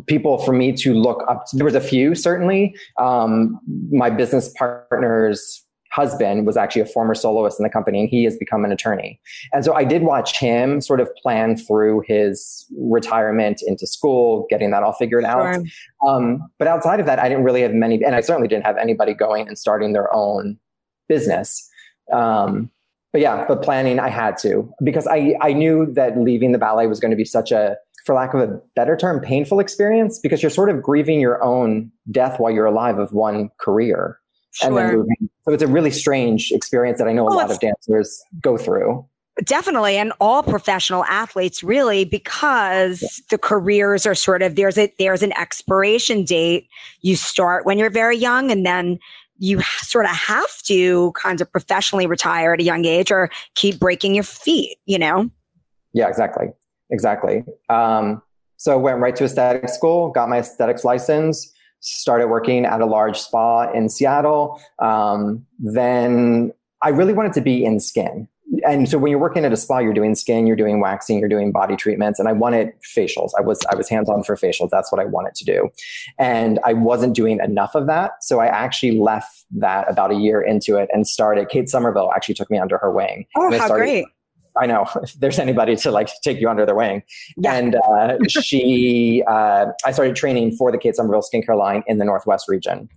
people 0.07 0.39
for 0.39 0.53
me 0.53 0.73
to 0.73 0.95
look 0.95 1.25
up. 1.29 1.45
There 1.53 1.65
was 1.65 1.75
a 1.75 1.81
few, 1.81 2.15
certainly. 2.15 2.75
Um, 2.99 3.61
my 3.91 4.11
business 4.11 4.53
partners 4.57 5.65
husband 6.01 6.47
was 6.47 6.57
actually 6.57 6.83
a 6.83 6.87
former 6.87 7.15
soloist 7.15 7.61
in 7.61 7.65
the 7.65 7.71
company 7.71 8.01
and 8.01 8.09
he 8.09 8.25
has 8.25 8.37
become 8.37 8.65
an 8.65 8.73
attorney. 8.73 9.21
And 9.53 9.65
so 9.65 9.75
I 9.75 9.85
did 9.85 10.03
watch 10.03 10.39
him 10.39 10.81
sort 10.81 11.01
of 11.01 11.09
plan 11.17 11.57
through 11.57 12.05
his 12.07 12.67
retirement 12.79 13.61
into 13.67 13.87
school, 13.87 14.47
getting 14.49 14.71
that 14.71 14.83
all 14.83 14.93
figured 14.93 15.25
sure. 15.25 15.31
out. 15.31 15.63
Um, 16.07 16.51
but 16.59 16.69
outside 16.69 17.01
of 17.01 17.07
that, 17.07 17.19
I 17.19 17.29
didn't 17.29 17.45
really 17.45 17.63
have 17.63 17.75
many, 17.75 18.03
and 18.05 18.15
I 18.15 18.23
certainly 18.23 18.49
didn't 18.49 18.65
have 18.65 18.79
anybody 18.79 19.13
going 19.13 19.47
and 19.49 19.59
starting 19.59 19.93
their 19.93 20.13
own 20.15 20.59
business. 21.09 21.69
Um, 22.13 22.71
but 23.13 23.21
yeah, 23.21 23.45
but 23.47 23.63
planning 23.63 23.99
I 23.99 24.09
had 24.09 24.39
to 24.39 24.73
because 24.83 25.07
I, 25.07 25.35
I 25.41 25.53
knew 25.53 25.93
that 25.95 26.19
leaving 26.19 26.53
the 26.53 26.59
ballet 26.59 26.87
was 26.87 27.01
going 27.01 27.11
to 27.11 27.17
be 27.17 27.25
such 27.25 27.51
a, 27.51 27.77
for 28.07 28.15
lack 28.15 28.33
of 28.35 28.41
a 28.41 28.61
better 28.77 28.97
term, 28.97 29.21
painful 29.21 29.61
experience 29.61 30.19
because 30.19 30.43
you're 30.43 30.51
sort 30.51 30.71
of 30.71 30.81
grieving 30.81 31.21
your 31.21 31.43
own 31.43 31.91
death 32.11 32.39
while 32.39 32.53
you're 32.53 32.67
alive 32.67 32.99
of 32.99 33.13
one 33.13 33.51
career. 33.59 34.20
Sure. 34.53 34.69
And 34.69 34.77
then. 34.77 35.29
So 35.45 35.53
it's 35.53 35.63
a 35.63 35.69
really 35.69 35.91
strange 35.91 36.51
experience 36.53 36.99
that 36.99 37.09
I 37.09 37.13
know 37.13 37.27
a 37.27 37.31
lot 37.31 37.51
of 37.51 37.61
dancers 37.61 38.23
go 38.41 38.57
through. 38.57 39.07
Definitely. 39.45 39.97
And 39.97 40.13
all 40.21 40.43
professional 40.43 41.05
athletes 41.05 41.63
really, 41.63 42.05
because 42.05 43.01
yeah. 43.03 43.09
the 43.31 43.39
careers 43.39 44.05
are 44.05 44.15
sort 44.15 44.43
of 44.43 44.57
there's 44.57 44.77
a 44.77 44.93
there's 44.99 45.23
an 45.23 45.33
expiration 45.39 46.25
date. 46.25 46.69
You 47.01 47.17
start 47.17 47.65
when 47.65 47.79
you're 47.79 47.91
very 47.91 48.17
young 48.17 48.51
and 48.51 48.67
then 48.67 48.99
you 49.39 49.63
sort 49.79 50.05
of 50.05 50.11
have 50.11 50.63
to 50.65 51.13
kind 51.13 51.41
of 51.41 51.51
professionally 51.51 52.07
retire 52.07 52.53
at 52.53 52.61
a 52.61 52.63
young 52.63 52.85
age 52.85 53.11
or 53.11 53.31
keep 53.55 53.79
breaking 53.79 54.15
your 54.15 54.25
feet, 54.25 54.77
you 54.85 54.99
know? 54.99 55.31
Yeah, 55.95 56.09
exactly. 56.09 56.49
Exactly. 56.91 57.45
Um, 57.71 58.21
so 58.59 58.77
went 58.79 58.99
right 58.99 59.17
to 59.17 59.25
aesthetic 59.25 59.71
school, 59.71 60.11
got 60.11 60.29
my 60.29 60.39
aesthetics 60.39 60.85
license, 60.85 61.55
started 61.81 62.29
working 62.29 62.65
at 62.65 62.81
a 62.81 62.87
large 62.87 63.19
spa 63.19 63.71
in 63.73 63.89
Seattle. 63.89 64.61
Um, 64.79 65.45
then 65.59 66.53
I 66.83 66.91
really 66.91 67.13
wanted 67.13 67.33
to 67.35 67.41
be 67.41 67.65
in 67.65 67.81
skin. 67.81 68.29
And 68.67 68.89
so 68.89 68.99
when 68.99 69.11
you're 69.11 69.21
working 69.21 69.45
at 69.45 69.53
a 69.53 69.57
spa, 69.57 69.79
you're 69.79 69.95
doing 69.95 70.15
skin, 70.15 70.47
you're 70.47 70.57
doing 70.57 70.81
waxing, 70.81 71.21
you're 71.21 71.29
doing 71.29 71.53
body 71.53 71.77
treatments, 71.77 72.19
and 72.19 72.29
I 72.29 72.33
wanted 72.33 72.73
facials. 72.83 73.31
I 73.39 73.43
was 73.43 73.65
I 73.71 73.77
was 73.77 73.89
hands 73.89 74.11
on 74.11 74.25
for 74.25 74.35
facials. 74.37 74.71
That's 74.71 74.91
what 74.91 75.01
I 75.01 75.05
wanted 75.05 75.37
to 75.37 75.45
do, 75.45 75.71
and 76.19 76.59
I 76.65 76.73
wasn't 76.73 77.15
doing 77.15 77.39
enough 77.45 77.77
of 77.77 77.87
that. 77.87 78.25
So 78.25 78.41
I 78.41 78.47
actually 78.47 78.99
left 78.99 79.45
that 79.53 79.89
about 79.89 80.11
a 80.11 80.17
year 80.17 80.43
into 80.43 80.77
it 80.77 80.91
and 80.93 81.07
started. 81.07 81.49
Kate 81.49 81.69
Somerville 81.69 82.11
actually 82.15 82.35
took 82.35 82.51
me 82.51 82.59
under 82.59 82.77
her 82.79 82.91
wing. 82.91 83.25
Oh, 83.37 83.51
how 83.53 83.67
started, 83.67 83.85
great! 83.85 84.07
I 84.57 84.67
know 84.67 84.87
if 85.03 85.15
there's 85.15 85.39
anybody 85.39 85.77
to 85.77 85.91
like 85.91 86.09
take 86.23 86.41
you 86.41 86.49
under 86.49 86.67
their 86.67 86.75
wing. 86.75 87.03
Yeah. 87.37 87.55
And 87.55 87.77
uh, 87.77 88.19
she, 88.29 89.23
uh, 89.27 89.67
I 89.85 89.93
started 89.93 90.17
training 90.17 90.57
for 90.57 90.71
the 90.73 90.79
Kate 90.79 90.97
Somerville 90.97 91.23
skincare 91.23 91.57
line 91.57 91.83
in 91.87 91.99
the 91.99 92.05
Northwest 92.05 92.49
region. 92.49 92.89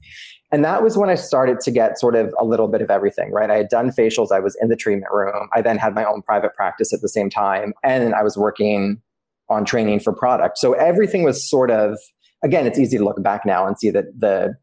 And 0.51 0.63
that 0.63 0.83
was 0.83 0.95
when 0.95 1.09
I 1.09 1.15
started 1.15 1.59
to 1.61 1.71
get 1.71 1.99
sort 1.99 2.15
of 2.15 2.31
a 2.39 2.45
little 2.45 2.67
bit 2.67 2.81
of 2.81 2.91
everything, 2.91 3.31
right? 3.31 3.49
I 3.49 3.57
had 3.57 3.69
done 3.69 3.89
facials. 3.89 4.31
I 4.31 4.39
was 4.39 4.55
in 4.61 4.69
the 4.69 4.75
treatment 4.75 5.11
room. 5.11 5.49
I 5.51 5.63
then 5.63 5.79
had 5.79 5.95
my 5.95 6.05
own 6.05 6.21
private 6.21 6.53
practice 6.53 6.93
at 6.93 7.01
the 7.01 7.09
same 7.09 7.27
time. 7.27 7.73
And 7.83 8.13
I 8.13 8.21
was 8.21 8.37
working 8.37 9.01
on 9.49 9.65
training 9.65 9.99
for 9.99 10.13
product. 10.13 10.59
So 10.59 10.73
everything 10.73 11.23
was 11.23 11.49
sort 11.49 11.71
of, 11.71 11.97
again, 12.43 12.67
it's 12.67 12.77
easy 12.77 12.99
to 12.99 13.03
look 13.03 13.21
back 13.23 13.47
now 13.47 13.65
and 13.65 13.79
see 13.79 13.89
that 13.89 14.05
the 14.19 14.55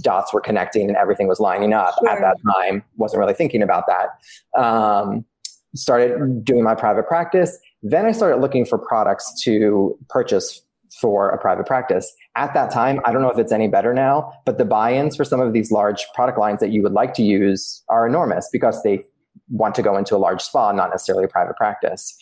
dots 0.00 0.32
were 0.32 0.40
connecting 0.40 0.88
and 0.88 0.96
everything 0.96 1.28
was 1.28 1.40
lining 1.40 1.74
up 1.74 1.94
sure. 1.98 2.08
at 2.08 2.20
that 2.20 2.36
time. 2.54 2.82
Wasn't 2.96 3.18
really 3.18 3.34
thinking 3.34 3.62
about 3.62 3.84
that. 3.86 4.60
Um, 4.60 5.26
started 5.74 6.44
doing 6.44 6.62
my 6.62 6.74
private 6.74 7.06
practice. 7.06 7.58
Then 7.82 8.06
I 8.06 8.12
started 8.12 8.40
looking 8.40 8.64
for 8.64 8.78
products 8.78 9.42
to 9.42 9.98
purchase 10.08 10.62
for 11.00 11.30
a 11.30 11.38
private 11.38 11.66
practice. 11.66 12.12
At 12.36 12.54
that 12.54 12.70
time, 12.70 13.00
I 13.04 13.12
don't 13.12 13.22
know 13.22 13.30
if 13.30 13.38
it's 13.38 13.52
any 13.52 13.68
better 13.68 13.92
now, 13.92 14.32
but 14.44 14.58
the 14.58 14.64
buy 14.64 14.94
ins 14.94 15.16
for 15.16 15.24
some 15.24 15.40
of 15.40 15.52
these 15.52 15.70
large 15.72 16.06
product 16.14 16.38
lines 16.38 16.60
that 16.60 16.70
you 16.70 16.82
would 16.82 16.92
like 16.92 17.14
to 17.14 17.22
use 17.22 17.82
are 17.88 18.06
enormous 18.06 18.48
because 18.52 18.82
they 18.82 19.02
want 19.48 19.74
to 19.74 19.82
go 19.82 19.96
into 19.96 20.16
a 20.16 20.18
large 20.18 20.40
spa, 20.40 20.72
not 20.72 20.90
necessarily 20.90 21.24
a 21.24 21.28
private 21.28 21.56
practice. 21.56 22.16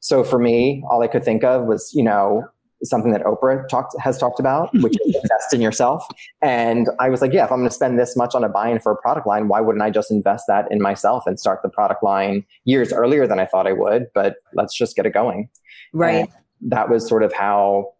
So 0.00 0.24
for 0.24 0.38
me, 0.38 0.84
all 0.90 1.02
I 1.02 1.08
could 1.08 1.24
think 1.24 1.44
of 1.44 1.66
was, 1.66 1.90
you 1.94 2.02
know, 2.02 2.44
something 2.84 3.12
that 3.12 3.22
Oprah 3.22 3.68
talked 3.68 3.94
has 4.00 4.18
talked 4.18 4.40
about, 4.40 4.70
which 4.80 4.94
is 5.04 5.14
invest 5.14 5.52
in 5.52 5.60
yourself. 5.60 6.06
And 6.42 6.88
I 6.98 7.08
was 7.08 7.20
like, 7.20 7.32
yeah, 7.32 7.44
if 7.44 7.52
I'm 7.52 7.58
going 7.58 7.68
to 7.68 7.74
spend 7.74 7.98
this 7.98 8.16
much 8.16 8.34
on 8.34 8.44
a 8.44 8.48
buy-in 8.48 8.80
for 8.80 8.92
a 8.92 8.96
product 8.96 9.26
line, 9.26 9.48
why 9.48 9.60
wouldn't 9.60 9.82
I 9.82 9.90
just 9.90 10.10
invest 10.10 10.44
that 10.48 10.70
in 10.70 10.80
myself 10.80 11.26
and 11.26 11.38
start 11.38 11.60
the 11.62 11.68
product 11.68 12.02
line 12.02 12.44
years 12.64 12.92
earlier 12.92 13.26
than 13.26 13.38
I 13.38 13.46
thought 13.46 13.66
I 13.66 13.72
would? 13.72 14.06
But 14.14 14.36
let's 14.54 14.76
just 14.76 14.96
get 14.96 15.06
it 15.06 15.14
going. 15.14 15.48
Right. 15.92 16.28
And 16.28 16.28
that 16.72 16.88
was 16.88 17.08
sort 17.08 17.22
of 17.22 17.32
how 17.32 17.92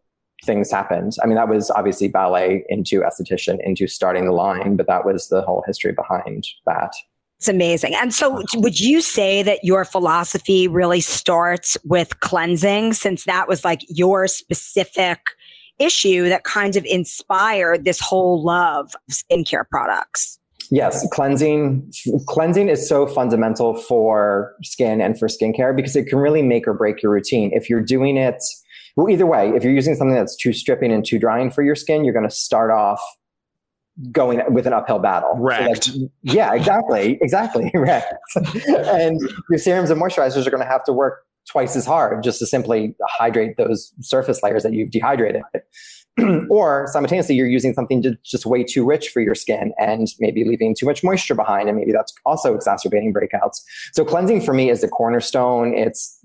things 0.45 0.71
happened. 0.71 1.13
I 1.23 1.27
mean, 1.27 1.37
that 1.37 1.49
was 1.49 1.71
obviously 1.71 2.09
ballet 2.09 2.65
into 2.69 3.01
esthetician 3.01 3.59
into 3.65 3.87
starting 3.87 4.25
the 4.25 4.33
line, 4.33 4.77
but 4.77 4.87
that 4.89 5.05
was 5.05 5.29
the 5.29 5.43
whole 5.43 5.63
history 5.67 5.93
behind 5.93 6.47
that. 6.67 6.93
It's 7.43 7.49
amazing. 7.49 7.97
And 7.97 8.15
so, 8.15 8.45
would 8.55 8.79
you 8.79 9.01
say 9.01 9.43
that 9.43 9.65
your 9.65 9.85
philosophy 9.85 10.69
really 10.69 11.01
starts 11.01 11.77
with 11.83 12.21
cleansing, 12.21 12.93
since 12.93 13.25
that 13.25 13.49
was 13.49 13.65
like 13.65 13.81
your 13.89 14.29
specific 14.29 15.19
issue 15.81 16.29
that 16.29 16.45
kind 16.45 16.77
of 16.77 16.85
inspired 16.85 17.85
this 17.85 17.99
whole 17.99 18.45
love 18.45 18.95
of 18.95 19.13
skincare 19.13 19.69
products? 19.69 20.39
Yes, 20.71 21.05
cleansing 21.11 21.93
cleansing 22.29 22.69
is 22.69 22.89
so 22.89 23.09
fundamental 23.09 23.75
for 23.75 24.55
skin 24.63 25.01
and 25.01 25.19
for 25.19 25.27
skincare 25.27 25.75
because 25.75 25.97
it 25.97 26.07
can 26.07 26.21
really 26.21 26.43
make 26.43 26.69
or 26.69 26.75
break 26.75 27.03
your 27.03 27.11
routine. 27.11 27.51
If 27.53 27.69
you're 27.69 27.83
doing 27.83 28.17
it 28.17 28.41
well, 28.95 29.11
either 29.11 29.27
way, 29.27 29.49
if 29.49 29.65
you're 29.65 29.73
using 29.73 29.97
something 29.97 30.15
that's 30.15 30.37
too 30.37 30.53
stripping 30.53 30.93
and 30.93 31.05
too 31.05 31.19
drying 31.19 31.51
for 31.51 31.65
your 31.65 31.75
skin, 31.75 32.05
you're 32.05 32.15
going 32.15 32.29
to 32.29 32.33
start 32.33 32.71
off 32.71 33.03
going 34.11 34.41
with 34.53 34.67
an 34.67 34.73
uphill 34.73 34.99
battle. 34.99 35.35
Right. 35.37 35.83
So 35.83 35.93
yeah, 36.23 36.55
exactly. 36.55 37.19
Exactly. 37.21 37.71
Right. 37.83 38.03
and 38.67 39.21
your 39.51 39.59
serums 39.59 39.91
and 39.91 40.01
moisturizers 40.01 40.47
are 40.47 40.51
going 40.51 40.63
to 40.63 40.69
have 40.69 40.85
to 40.85 40.93
work 40.93 41.25
twice 41.51 41.75
as 41.77 41.85
hard 41.85 42.23
just 42.23 42.39
to 42.39 42.47
simply 42.47 42.95
hydrate 43.03 43.57
those 43.57 43.93
surface 44.01 44.43
layers 44.43 44.63
that 44.63 44.73
you've 44.73 44.91
dehydrated. 44.91 45.43
or 46.51 46.87
simultaneously 46.93 47.35
you're 47.35 47.49
using 47.49 47.73
something 47.73 48.05
just 48.23 48.45
way 48.45 48.63
too 48.63 48.85
rich 48.85 49.09
for 49.09 49.21
your 49.21 49.35
skin 49.35 49.73
and 49.79 50.09
maybe 50.19 50.45
leaving 50.45 50.75
too 50.75 50.85
much 50.85 51.03
moisture 51.03 51.35
behind 51.35 51.69
and 51.69 51.79
maybe 51.79 51.93
that's 51.93 52.13
also 52.27 52.55
exacerbating 52.55 53.15
breakouts. 53.15 53.63
So 53.93 54.05
cleansing 54.05 54.43
for 54.43 54.53
me 54.53 54.69
is 54.69 54.85
a 54.85 54.89
cornerstone. 54.89 55.75
It's 55.75 56.19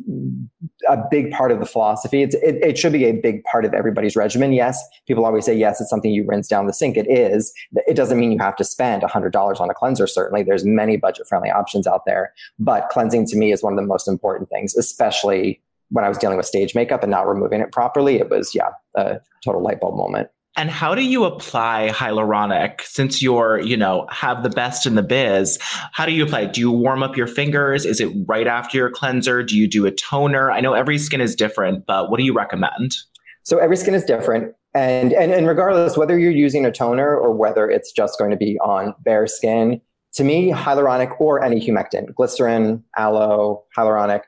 a 0.89 0.98
big 1.10 1.32
part 1.32 1.51
of 1.51 1.60
the 1.60 1.65
philosophy. 1.65 2.22
It, 2.22 2.36
it 2.41 2.77
should 2.77 2.91
be 2.91 3.06
a 3.06 3.13
big 3.13 3.44
part 3.46 3.63
of 3.63 3.74
everybody's 3.74 4.15
regimen. 4.15 4.51
Yes 4.51 4.82
people 5.08 5.25
always 5.25 5.46
say 5.46 5.56
yes 5.56 5.79
it's 5.79 5.89
something 5.89 6.12
you 6.12 6.25
rinse 6.27 6.48
down 6.48 6.67
the 6.67 6.74
sink. 6.74 6.98
It 6.98 7.10
is. 7.10 7.53
It 7.88 7.96
doesn't 7.96 8.20
mean 8.20 8.32
you 8.32 8.39
have 8.39 8.58
to 8.58 8.65
spend 8.65 9.03
$100 9.03 9.62
on 9.62 9.70
a 9.70 9.74
cleanser 9.74 10.08
certainly. 10.08 10.44
There's 10.44 10.65
many 10.65 10.98
budget 10.98 11.27
friendly 11.27 11.50
options 11.50 11.88
out 11.88 12.03
there 12.06 12.34
but 12.60 12.89
cleansing 12.89 13.25
to 13.27 13.38
me 13.38 13.53
is 13.53 13.63
one 13.63 13.74
of 13.74 13.77
the 13.77 13.88
most 13.88 14.08
important 14.08 14.50
things 14.50 14.75
especially 14.75 15.62
when 15.89 16.03
I 16.03 16.10
was 16.10 16.17
dealing 16.17 16.38
with 16.38 16.46
stage 16.46 16.75
makeup 16.75 17.03
and 17.03 17.12
not 17.12 17.27
removing 17.27 17.62
it 17.62 17.72
properly, 17.72 18.17
it 18.17 18.29
was, 18.29 18.53
yeah, 18.53 18.70
a 18.96 19.20
total 19.44 19.63
light 19.63 19.79
bulb 19.79 19.96
moment. 19.96 20.29
And 20.58 20.72
how 20.72 20.96
do 20.96 21.03
you 21.03 21.24
apply 21.24 21.91
hyaluronic 21.94 22.82
since 22.82 23.22
you're, 23.22 23.60
you 23.60 23.77
know, 23.77 24.08
have 24.10 24.41
the 24.41 24.50
best 24.50 24.88
in 24.88 24.96
the 24.96 25.03
biz? 25.03 25.60
How 25.94 26.08
do 26.08 26.12
you 26.12 26.24
apply? 26.24 26.41
it? 26.41 26.53
Do 26.53 26.62
you 26.62 26.72
warm 26.72 27.03
up 27.03 27.15
your 27.15 27.27
fingers? 27.27 27.86
Is 27.86 28.01
it 28.01 28.12
right 28.25 28.48
after 28.48 28.75
your 28.75 28.89
cleanser? 28.89 29.44
Do 29.44 29.56
you 29.56 29.70
do 29.70 29.86
a 29.86 29.91
toner? 29.91 30.51
I 30.51 30.60
know 30.60 30.74
every 30.74 30.98
skin 30.98 31.22
is 31.22 31.36
different, 31.36 31.86
but 31.86 32.10
what 32.10 32.17
do 32.17 32.24
you 32.24 32.34
recommend? 32.34 32.96
So 33.44 33.60
every 33.60 33.77
skin 33.77 33.94
is 33.94 34.03
different. 34.03 34.56
And, 34.74 35.13
and, 35.13 35.32
and 35.32 35.48
regardless, 35.48 35.96
whether 35.96 36.17
you're 36.17 36.32
using 36.32 36.65
a 36.65 36.72
toner 36.72 37.15
or 37.15 37.32
whether 37.32 37.70
it's 37.70 37.91
just 37.91 38.17
going 38.17 38.32
to 38.32 38.38
be 38.38 38.58
on 38.60 38.96
bare 39.01 39.27
skin, 39.27 39.79
to 40.13 40.24
me, 40.24 40.51
hyaluronic 40.51 41.22
or 41.22 41.44
any 41.44 41.60
humectant, 41.60 42.15
glycerin, 42.15 42.84
aloe, 42.98 43.63
hyaluronic, 43.77 44.22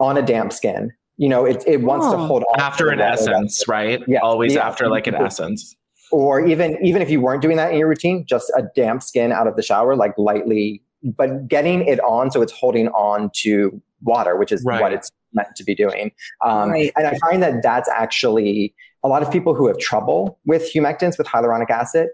on 0.00 0.16
a 0.16 0.22
damp 0.22 0.52
skin 0.52 0.90
you 1.18 1.28
know, 1.28 1.44
it, 1.44 1.62
it 1.66 1.82
wants 1.82 2.06
oh. 2.06 2.12
to 2.12 2.18
hold 2.18 2.44
on 2.44 2.60
after 2.60 2.88
an 2.88 3.00
essence, 3.00 3.66
right? 3.68 4.02
Yeah, 4.06 4.20
always 4.20 4.54
yeah. 4.54 4.66
after 4.66 4.88
like 4.88 5.06
an 5.06 5.16
essence. 5.16 5.74
Or 6.10 6.46
even 6.46 6.78
even 6.82 7.02
if 7.02 7.10
you 7.10 7.20
weren't 7.20 7.42
doing 7.42 7.56
that 7.58 7.72
in 7.72 7.78
your 7.78 7.88
routine, 7.88 8.24
just 8.26 8.50
a 8.56 8.62
damp 8.74 9.02
skin 9.02 9.30
out 9.30 9.46
of 9.46 9.56
the 9.56 9.62
shower, 9.62 9.94
like 9.94 10.16
lightly, 10.16 10.82
but 11.02 11.48
getting 11.48 11.86
it 11.86 12.00
on 12.00 12.30
so 12.30 12.40
it's 12.40 12.52
holding 12.52 12.88
on 12.88 13.30
to 13.42 13.82
water, 14.02 14.36
which 14.36 14.52
is 14.52 14.64
right. 14.64 14.80
what 14.80 14.92
it's 14.92 15.10
meant 15.34 15.48
to 15.56 15.64
be 15.64 15.74
doing. 15.74 16.12
Um, 16.42 16.70
right. 16.70 16.92
And 16.96 17.06
I 17.06 17.18
find 17.18 17.42
that 17.42 17.62
that's 17.62 17.90
actually 17.90 18.74
a 19.04 19.08
lot 19.08 19.22
of 19.22 19.30
people 19.30 19.54
who 19.54 19.66
have 19.66 19.78
trouble 19.78 20.38
with 20.46 20.72
humectants 20.72 21.18
with 21.18 21.26
hyaluronic 21.26 21.68
acid. 21.68 22.08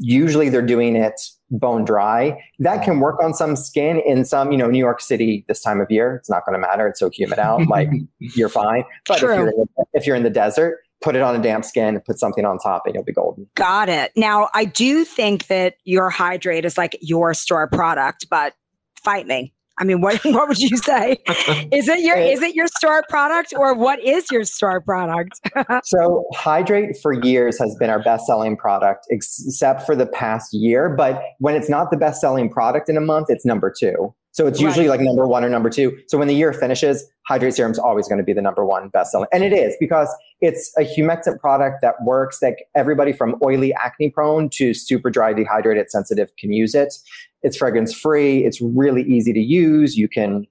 Usually, 0.00 0.48
they're 0.48 0.62
doing 0.62 0.96
it 0.96 1.20
bone 1.50 1.84
dry. 1.84 2.42
That 2.58 2.84
can 2.84 3.00
work 3.00 3.22
on 3.22 3.34
some 3.34 3.56
skin 3.56 4.00
in 4.00 4.24
some, 4.24 4.52
you 4.52 4.58
know, 4.58 4.68
New 4.68 4.78
York 4.78 5.00
City 5.00 5.44
this 5.48 5.60
time 5.62 5.80
of 5.80 5.90
year. 5.90 6.16
It's 6.16 6.30
not 6.30 6.44
going 6.44 6.54
to 6.54 6.60
matter. 6.60 6.86
It's 6.86 7.00
so 7.00 7.10
humid 7.10 7.38
out. 7.38 7.66
like 7.68 7.88
you're 8.18 8.48
fine. 8.48 8.84
But 9.06 9.16
if 9.16 9.22
you're, 9.22 9.46
the, 9.46 9.66
if 9.94 10.06
you're, 10.06 10.16
in 10.16 10.22
the, 10.22 10.30
desert, 10.30 10.80
put 11.00 11.16
it 11.16 11.22
on 11.22 11.34
a 11.34 11.42
damp 11.42 11.64
skin, 11.64 12.00
put 12.04 12.18
something 12.18 12.44
on 12.44 12.58
top, 12.58 12.82
and 12.84 12.94
you'll 12.94 13.04
be 13.04 13.12
golden. 13.12 13.48
Got 13.54 13.88
it. 13.88 14.12
Now, 14.14 14.50
I 14.54 14.66
do 14.66 15.04
think 15.04 15.46
that 15.46 15.76
your 15.84 16.10
hydrate 16.10 16.64
is 16.64 16.76
like 16.76 16.98
your 17.00 17.34
store 17.34 17.66
product, 17.68 18.26
but 18.30 18.54
fight 19.02 19.26
me. 19.26 19.54
I 19.78 19.84
mean, 19.84 20.00
what 20.00 20.20
what 20.24 20.48
would 20.48 20.58
you 20.58 20.76
say? 20.76 21.18
Is 21.72 21.88
it 21.88 22.00
your 22.00 22.16
is 22.16 22.42
it 22.42 22.54
your 22.54 22.66
store 22.66 23.04
product 23.08 23.52
or 23.56 23.74
what 23.74 24.02
is 24.04 24.30
your 24.30 24.44
store 24.44 24.80
product? 24.80 25.40
so 25.84 26.24
Hydrate 26.34 26.96
for 27.00 27.12
years 27.12 27.58
has 27.58 27.74
been 27.76 27.90
our 27.90 28.02
best 28.02 28.26
selling 28.26 28.56
product, 28.56 29.06
except 29.10 29.86
for 29.86 29.94
the 29.94 30.06
past 30.06 30.52
year. 30.52 30.88
But 30.88 31.22
when 31.38 31.54
it's 31.54 31.68
not 31.68 31.90
the 31.90 31.96
best 31.96 32.20
selling 32.20 32.50
product 32.50 32.88
in 32.88 32.96
a 32.96 33.00
month, 33.00 33.26
it's 33.30 33.44
number 33.44 33.72
two. 33.76 34.14
So 34.38 34.46
it's 34.46 34.60
usually 34.60 34.86
right. 34.86 34.98
like 34.98 35.04
number 35.04 35.26
one 35.26 35.44
or 35.44 35.48
number 35.48 35.68
two. 35.68 35.98
So 36.06 36.16
when 36.16 36.28
the 36.28 36.34
year 36.34 36.52
finishes, 36.52 37.04
Hydrate 37.26 37.54
Serum 37.54 37.72
is 37.72 37.78
always 37.78 38.06
going 38.06 38.18
to 38.18 38.24
be 38.24 38.32
the 38.32 38.40
number 38.40 38.64
one 38.64 38.88
best 38.88 39.10
selling. 39.10 39.28
And 39.32 39.42
it 39.42 39.52
is 39.52 39.74
because 39.80 40.14
it's 40.40 40.72
a 40.78 40.82
humectant 40.82 41.40
product 41.40 41.78
that 41.82 41.94
works 42.04 42.38
that 42.38 42.56
everybody 42.76 43.12
from 43.12 43.34
oily 43.42 43.74
acne 43.74 44.10
prone 44.10 44.48
to 44.50 44.74
super 44.74 45.10
dry 45.10 45.32
dehydrated 45.32 45.90
sensitive 45.90 46.30
can 46.38 46.52
use 46.52 46.76
it. 46.76 46.94
It's 47.42 47.56
fragrance 47.56 47.94
free. 47.94 48.44
It's 48.44 48.60
really 48.60 49.02
easy 49.02 49.32
to 49.32 49.40
use. 49.40 49.96
You 49.96 50.08
can 50.08 50.46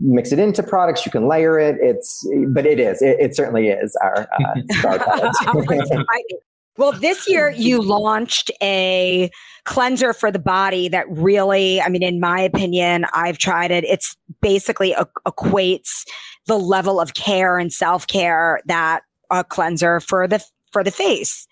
mix 0.00 0.32
it 0.32 0.38
into 0.38 0.62
products. 0.62 1.04
You 1.04 1.12
can 1.12 1.26
layer 1.26 1.58
it. 1.58 1.76
It's, 1.80 2.26
but 2.48 2.66
it 2.66 2.78
is. 2.78 3.02
It, 3.02 3.16
it 3.18 3.36
certainly 3.36 3.68
is 3.68 3.96
our 4.02 4.20
uh, 4.20 4.54
star 4.78 4.98
product. 4.98 5.36
well, 6.76 6.92
this 6.92 7.28
year 7.28 7.50
you 7.50 7.82
launched 7.82 8.50
a 8.62 9.30
cleanser 9.64 10.12
for 10.12 10.30
the 10.30 10.38
body 10.38 10.88
that 10.88 11.06
really, 11.10 11.80
I 11.80 11.88
mean, 11.88 12.02
in 12.02 12.20
my 12.20 12.40
opinion, 12.40 13.06
I've 13.12 13.38
tried 13.38 13.70
it. 13.70 13.84
It's 13.84 14.16
basically 14.40 14.92
a- 14.92 15.08
equates 15.26 16.06
the 16.46 16.58
level 16.58 17.00
of 17.00 17.14
care 17.14 17.58
and 17.58 17.72
self 17.72 18.06
care 18.06 18.60
that 18.66 19.02
a 19.30 19.44
cleanser 19.44 20.00
for 20.00 20.26
the 20.26 20.42
for 20.72 20.82
the 20.82 20.90
face 20.90 21.46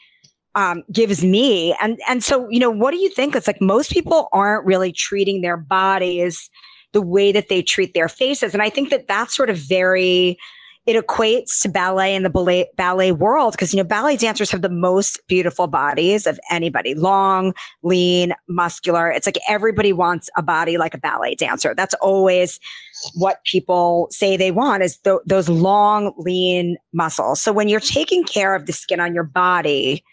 um, 0.57 0.83
gives 0.91 1.23
me. 1.23 1.77
And 1.81 2.01
and 2.09 2.25
so, 2.25 2.49
you 2.49 2.59
know, 2.59 2.71
what 2.71 2.91
do 2.91 2.97
you 2.97 3.11
think? 3.11 3.37
It's 3.37 3.47
like 3.47 3.61
most 3.61 3.93
people 3.93 4.29
aren't 4.33 4.67
really 4.67 4.91
treating 4.91 5.43
their 5.43 5.57
bodies 5.57 6.51
the 6.93 7.03
way 7.03 7.31
that 7.31 7.49
they 7.49 7.63
treat 7.63 7.95
their 7.95 8.09
faces, 8.09 8.55
and 8.55 8.63
I 8.63 8.71
think 8.71 8.91
that 8.91 9.07
that's 9.07 9.37
sort 9.37 9.51
of 9.51 9.59
very 9.59 10.39
it 10.87 11.05
equates 11.05 11.61
to 11.63 11.69
ballet 11.69 12.15
and 12.15 12.25
the 12.25 12.31
ballet, 12.31 12.71
ballet 12.77 13.11
world 13.11 13.53
because 13.53 13.75
you 13.75 13.77
know 13.77 13.85
ballet 13.85 14.17
dancers 14.17 14.53
have 14.53 14.63
the 14.63 14.69
most 14.69 15.19
beautiful 15.27 15.67
bodies 15.67 16.29
of 16.29 16.39
anybody. 16.49 16.95
Long 16.95 17.53
lean 17.83 18.33
muscular. 18.49 19.11
It's 19.11 19.27
like 19.27 19.39
everybody 19.49 19.93
wants 19.93 20.31
a 20.37 20.43
body 20.43 20.79
like 20.79 20.95
a 20.95 20.99
ballet 20.99 21.35
dancer. 21.35 21.75
That's 21.75 21.95
always 21.95 22.61
what 23.15 23.43
people 23.45 24.07
say 24.13 24.37
they 24.37 24.53
want 24.53 24.85
is 24.85 24.97
th- 24.99 25.19
those 25.27 25.49
long 25.49 26.15
lean 26.19 26.77
muscles. 26.93 27.41
So 27.41 27.53
when 27.53 27.69
you're 27.69 27.81
taking 27.81 28.23
care 28.23 28.55
of 28.55 28.67
the 28.67 28.73
skin 28.73 29.01
on 29.01 29.13
your 29.13 29.25
body 29.25 30.05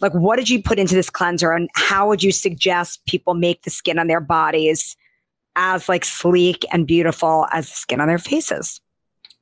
like, 0.00 0.12
what 0.12 0.36
did 0.36 0.48
you 0.48 0.62
put 0.62 0.78
into 0.78 0.94
this 0.94 1.10
cleanser 1.10 1.52
and 1.52 1.68
how 1.74 2.08
would 2.08 2.22
you 2.22 2.32
suggest 2.32 3.04
people 3.06 3.34
make 3.34 3.62
the 3.62 3.70
skin 3.70 3.98
on 3.98 4.06
their 4.06 4.20
bodies 4.20 4.96
as 5.56 5.88
like 5.88 6.04
sleek 6.04 6.64
and 6.72 6.86
beautiful 6.86 7.46
as 7.52 7.68
the 7.68 7.74
skin 7.74 8.00
on 8.00 8.08
their 8.08 8.18
faces? 8.18 8.80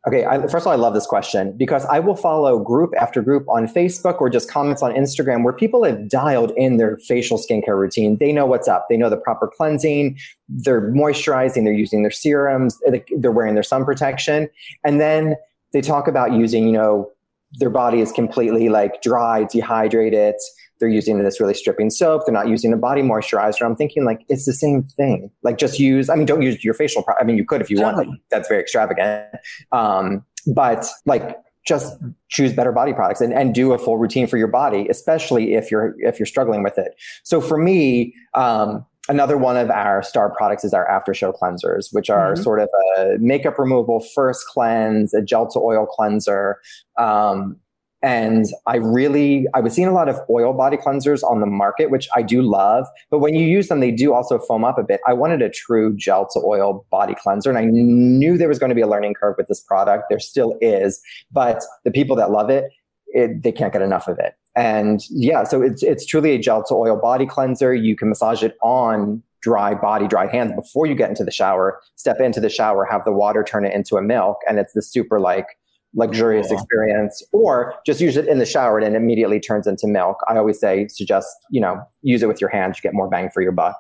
Okay, 0.07 0.25
I, 0.25 0.39
first 0.43 0.59
of 0.59 0.69
all, 0.69 0.73
I 0.73 0.77
love 0.77 0.95
this 0.95 1.07
question 1.07 1.57
because 1.57 1.85
I 1.87 1.99
will 1.99 2.15
follow 2.15 2.61
group 2.61 2.93
after 2.97 3.21
group 3.21 3.45
on 3.49 3.67
Facebook 3.67 4.21
or 4.21 4.31
just 4.31 4.49
comments 4.49 4.81
on 4.81 4.93
Instagram 4.93 5.43
where 5.43 5.53
people 5.53 5.83
have 5.83 6.09
dialed 6.09 6.53
in 6.57 6.77
their 6.77 6.97
facial 6.99 7.39
skincare 7.39 7.77
routine. 7.77 8.17
They 8.19 8.31
know 8.31 8.47
what's 8.47 8.69
up. 8.69 8.87
They 8.89 8.97
know 8.97 9.11
the 9.11 9.17
proper 9.17 9.49
cleansing. 9.49 10.17
They're 10.49 10.93
moisturizing. 10.93 11.65
They're 11.65 11.73
using 11.73 12.03
their 12.03 12.13
serums. 12.13 12.79
They're 13.17 13.33
wearing 13.33 13.55
their 13.55 13.65
sun 13.65 13.85
protection. 13.85 14.49
And 14.85 15.01
then 15.01 15.35
they 15.73 15.81
talk 15.81 16.07
about 16.07 16.33
using, 16.33 16.67
you 16.67 16.73
know, 16.73 17.11
their 17.59 17.71
body 17.71 18.01
is 18.01 18.13
completely 18.13 18.69
like 18.69 19.03
dry, 19.03 19.45
dehydrated. 19.45 20.35
They're 20.79 20.89
using 20.89 21.19
this 21.23 21.41
really 21.41 21.55
stripping 21.55 21.89
soap. 21.91 22.23
They're 22.27 22.35
not 22.35 22.49
using 22.49 22.73
a 22.73 22.77
body 22.77 23.01
moisturizer. 23.01 23.65
I'm 23.65 23.77
thinking 23.77 24.05
like 24.05 24.21
it's 24.29 24.45
the 24.45 24.53
same 24.53 24.83
thing. 24.83 25.31
Like 25.43 25.57
just 25.57 25.79
use. 25.79 26.11
I 26.11 26.17
mean, 26.17 26.27
don't 26.27 26.43
use 26.43 26.63
your 26.63 26.75
facial. 26.75 27.03
Pro- 27.03 27.15
I 27.19 27.25
mean, 27.25 27.37
you 27.37 27.45
could 27.45 27.61
if 27.63 27.71
you 27.71 27.81
want. 27.81 27.97
Like, 27.97 28.09
that's 28.31 28.49
very 28.49 28.61
extravagant. 28.61 29.27
Um, 29.73 30.25
but 30.47 30.87
like 31.07 31.37
just 31.67 31.97
choose 32.29 32.53
better 32.53 32.73
body 32.73 32.93
products 32.93 33.21
and, 33.21 33.33
and 33.33 33.55
do 33.55 33.73
a 33.73 33.79
full 33.79 33.99
routine 33.99 34.27
for 34.27 34.37
your 34.37 34.49
body, 34.49 34.87
especially 34.89 35.55
if 35.55 35.71
you're 35.71 35.97
if 35.99 36.19
you're 36.19 36.27
struggling 36.27 36.63
with 36.63 36.79
it. 36.79 36.95
So 37.25 37.41
for 37.41 37.59
me, 37.59 38.15
um, 38.35 38.85
another 39.09 39.37
one 39.37 39.57
of 39.57 39.71
our 39.71 40.03
star 40.03 40.35
products 40.35 40.65
is 40.65 40.75
our 40.75 40.89
after 40.89 41.15
show 41.15 41.33
cleansers, 41.33 41.89
which 41.93 42.11
are 42.11 42.33
mm-hmm. 42.33 42.43
sort 42.43 42.61
of 42.61 42.69
a 42.99 43.17
makeup 43.19 43.59
removal 43.59 44.01
first 44.15 44.47
cleanse, 44.47 45.15
a 45.15 45.23
gel 45.23 45.49
to 45.49 45.59
oil 45.59 45.87
cleanser. 45.87 46.61
Um, 46.99 47.59
and 48.03 48.47
I 48.67 48.77
really, 48.77 49.47
I 49.55 49.61
was 49.61 49.73
seeing 49.73 49.89
a 49.89 49.93
lot 49.93 50.09
of 50.09 50.19
oil 50.29 50.53
body 50.53 50.77
cleansers 50.77 51.23
on 51.23 51.41
the 51.41 51.47
market, 51.47 51.91
which 51.91 52.09
I 52.15 52.23
do 52.23 52.43
love. 52.43 52.87
But 53.11 53.19
when 53.19 53.35
you 53.35 53.45
use 53.45 53.69
them, 53.69 53.81
they 53.81 53.91
do 53.91 54.13
also 54.13 54.39
foam 54.39 54.65
up 54.65 54.79
a 54.79 54.83
bit. 54.83 55.01
I 55.07 55.13
wanted 55.13 55.43
a 55.43 55.49
true 55.49 55.97
gel 55.97 56.29
to 56.33 56.41
oil 56.41 56.87
body 56.91 57.15
cleanser. 57.21 57.51
And 57.51 57.59
I 57.59 57.65
knew 57.65 58.37
there 58.37 58.49
was 58.49 58.59
going 58.59 58.69
to 58.69 58.75
be 58.77 58.83
a 58.83 58.87
learning 58.87 59.15
curve 59.15 59.37
with 59.39 59.49
this 59.49 59.61
product. 59.61 60.05
There 60.09 60.21
still 60.21 60.57
is. 60.61 61.01
But 61.33 61.65
the 61.85 61.91
people 61.91 62.15
that 62.17 62.31
love 62.31 62.51
it, 62.51 62.71
it 63.09 63.43
they 63.43 63.51
can't 63.51 63.73
get 63.73 63.83
enough 63.83 64.09
of 64.09 64.19
it. 64.19 64.35
And 64.57 65.03
yeah, 65.11 65.45
so 65.45 65.61
it's 65.63 65.83
it's 65.83 66.07
truly 66.07 66.33
a 66.33 66.39
gel 66.39 66.65
to 66.65 66.75
oil 66.75 66.97
body 66.97 67.27
cleanser. 67.27 67.75
You 67.75 67.95
can 67.95 68.09
massage 68.09 68.43
it 68.43 68.57
on 68.63 69.23
dry 69.43 69.75
body, 69.75 70.09
dry 70.09 70.27
hands 70.27 70.53
before 70.57 70.87
you 70.87 70.95
get 70.95 71.11
into 71.11 71.25
the 71.25 71.31
shower. 71.31 71.79
Step 71.97 72.21
into 72.21 72.41
the 72.41 72.49
shower, 72.49 72.85
have 72.87 73.05
the 73.05 73.13
water 73.13 73.45
turn 73.45 73.67
it 73.67 73.75
into 73.75 73.97
a 73.97 74.03
milk, 74.03 74.39
and 74.49 74.59
it's 74.59 74.73
the 74.73 74.83
super 74.83 75.21
like 75.21 75.47
luxurious 75.95 76.51
experience. 76.51 77.23
Or 77.33 77.75
just 77.85 78.01
use 78.01 78.17
it 78.17 78.27
in 78.29 78.39
the 78.39 78.47
shower 78.47 78.79
and 78.79 78.95
it 78.95 78.99
immediately 78.99 79.41
turns 79.41 79.67
into 79.67 79.87
milk. 79.87 80.19
I 80.27 80.39
always 80.39 80.59
say 80.59 80.89
suggest 80.89 81.29
you 81.51 81.61
know 81.61 81.83
use 82.01 82.23
it 82.23 82.27
with 82.27 82.41
your 82.41 82.51
hands. 82.51 82.79
You 82.79 82.83
get 82.83 82.95
more 82.95 83.11
bang 83.11 83.29
for 83.29 83.43
your 83.43 83.53
buck. 83.53 83.79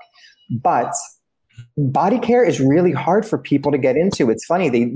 But 0.50 0.92
body 1.78 2.18
care 2.18 2.44
is 2.44 2.60
really 2.60 2.92
hard 2.92 3.24
for 3.24 3.38
people 3.38 3.72
to 3.72 3.78
get 3.78 3.96
into. 3.96 4.28
It's 4.28 4.44
funny 4.44 4.68
they 4.68 4.92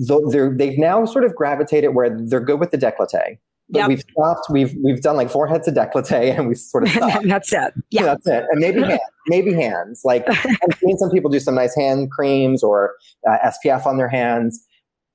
they've 0.59 0.79
now 0.79 1.07
sort 1.07 1.25
of 1.25 1.35
gravitated 1.35 1.95
where 1.95 2.11
they're 2.11 2.41
good 2.41 2.61
with 2.61 2.71
the 2.71 2.79
décolleté 2.79 3.39
Yep. 3.73 3.89
We've 3.89 4.01
stopped. 4.01 4.47
We've 4.51 4.75
we've 4.83 5.01
done 5.01 5.17
like 5.17 5.31
four 5.31 5.47
heads 5.47 5.69
of 5.69 5.75
décolleté, 5.75 6.35
and 6.39 6.49
we 6.49 6.55
sort 6.55 6.85
of 6.85 6.91
stopped. 6.91 7.27
that's 7.27 7.53
it. 7.53 7.75
Yeah, 7.91 8.03
that's 8.03 8.27
it. 8.27 8.45
And 8.51 8.61
maybe 8.61 8.81
hands, 8.83 9.01
maybe 9.29 9.53
hands. 9.53 10.03
Like 10.05 10.25
I've 10.29 10.79
seen 10.79 10.99
some 10.99 11.11
people 11.11 11.31
do 11.31 11.41
some 11.41 11.55
nice 11.55 11.75
hand 11.77 12.11
creams 12.11 12.63
or 12.63 12.95
uh, 13.29 13.39
SPF 13.65 13.87
on 13.87 13.97
their 13.97 14.09
hands, 14.09 14.65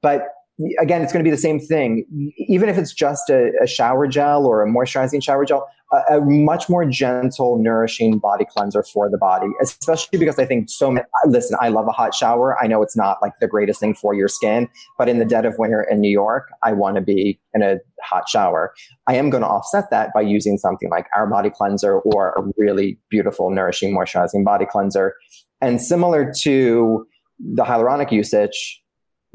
but 0.02 0.28
again, 0.80 1.02
it's 1.02 1.12
going 1.12 1.24
to 1.24 1.28
be 1.28 1.36
the 1.36 1.42
same 1.42 1.60
thing. 1.60 2.06
Even 2.48 2.70
if 2.70 2.78
it's 2.78 2.94
just 2.94 3.30
a, 3.30 3.52
a 3.62 3.68
shower 3.68 4.08
gel 4.08 4.46
or 4.46 4.64
a 4.64 4.70
moisturizing 4.70 5.22
shower 5.22 5.46
gel, 5.46 5.68
a, 5.92 6.18
a, 6.18 6.22
much 6.22 6.70
more 6.70 6.86
gentle, 6.86 7.62
nourishing 7.62 8.20
body 8.20 8.46
cleanser 8.50 8.82
for 8.84 9.10
the 9.10 9.18
body, 9.18 9.48
especially 9.62 10.18
because 10.18 10.40
I 10.40 10.46
think 10.46 10.70
so 10.70 10.92
many, 10.92 11.06
listen, 11.28 11.58
I 11.62 11.70
love 11.70 11.88
a 11.88 11.92
hot 11.92 12.14
shower. 12.14 12.58
I 12.62 12.68
know 12.68 12.82
it's 12.82 12.96
not 12.96 13.18
like 13.22 13.34
the 13.40 13.48
greatest 13.48 13.80
thing 13.80 13.94
for 13.94 14.14
your 14.14 14.28
skin, 14.28 14.70
but 14.98 15.10
in 15.10 15.20
the 15.20 15.26
dead 15.26 15.46
of 15.46 15.56
winter 15.58 15.84
in 15.84 16.00
New 16.00 16.10
York, 16.10 16.48
I 16.64 16.74
want 16.74 16.96
to 16.96 17.02
be 17.02 17.40
in 17.54 17.62
a 17.62 17.78
hot 18.02 18.30
shower. 18.30 18.74
I 19.08 19.16
am 19.16 19.30
going 19.30 19.44
to 19.44 19.50
offset 19.50 19.90
that 19.92 20.12
by 20.14 20.22
using 20.22 20.58
something 20.58 20.90
like 20.90 21.08
our 21.16 21.28
body 21.28 21.50
cleanser 21.50 22.00
or 22.00 22.34
a 22.38 22.44
really 22.58 22.98
beautiful, 23.10 23.50
nourishing, 23.50 23.94
moisturizing 23.96 24.44
body 24.44 24.66
cleanser. 24.66 25.16
And 25.62 25.82
similar 25.82 26.32
to 26.42 27.08
the 27.40 27.64
hyaluronic 27.64 28.12
usage, 28.12 28.82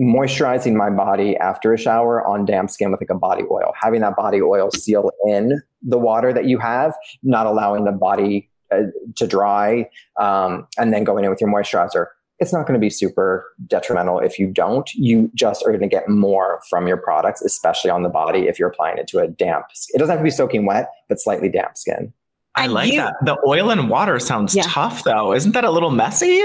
moisturizing 0.01 0.75
my 0.75 0.89
body 0.89 1.37
after 1.37 1.73
a 1.73 1.79
shower 1.79 2.27
on 2.27 2.45
damp 2.45 2.71
skin 2.71 2.91
with 2.91 3.01
like 3.01 3.11
a 3.11 3.15
body 3.15 3.45
oil, 3.51 3.73
having 3.79 4.01
that 4.01 4.17
body 4.17 4.41
oil 4.41 4.71
seal 4.71 5.11
in 5.27 5.63
the 5.83 5.99
water 5.99 6.33
that 6.33 6.47
you 6.47 6.59
have, 6.59 6.95
not 7.23 7.47
allowing 7.47 7.85
the 7.85 7.93
body 7.93 8.49
uh, 8.73 8.85
to 9.17 9.27
dry, 9.27 9.89
um, 10.19 10.67
and 10.79 10.93
then 10.93 11.05
going 11.05 11.25
in 11.25 11.31
with 11.31 11.41
your 11.41 11.51
moisturizer. 11.51 12.07
It's 12.39 12.53
not 12.55 12.67
going 12.67 12.73
to 12.73 12.81
be 12.81 12.89
super 12.89 13.45
detrimental 13.67 14.19
if 14.21 14.39
you 14.39 14.47
don't. 14.47 14.91
You 14.95 15.31
just 15.35 15.63
are 15.63 15.69
going 15.69 15.83
to 15.83 15.89
get 15.89 16.09
more 16.09 16.63
from 16.71 16.87
your 16.87 16.97
products, 16.97 17.43
especially 17.43 17.91
on 17.91 18.03
the 18.03 18.09
body 18.09 18.49
if 18.49 18.59
you're 18.59 18.71
applying 18.71 18.97
it 18.97 19.07
to 19.09 19.19
a 19.19 19.29
damp. 19.29 19.67
It 19.93 19.99
doesn't 19.99 20.11
have 20.11 20.21
to 20.21 20.25
be 20.25 20.31
soaking 20.31 20.65
wet, 20.65 20.91
but 21.11 21.21
slightly 21.21 21.51
damp 21.51 21.77
skin. 21.77 22.15
I 22.55 22.67
like 22.67 22.91
you, 22.91 22.99
that. 22.99 23.17
The 23.23 23.39
oil 23.47 23.71
and 23.71 23.91
water 23.91 24.19
sounds 24.19 24.57
yeah. 24.57 24.63
tough, 24.67 25.05
though. 25.05 25.35
Isn't 25.35 25.53
that 25.53 25.65
a 25.65 25.71
little 25.71 25.91
messy? 25.91 26.43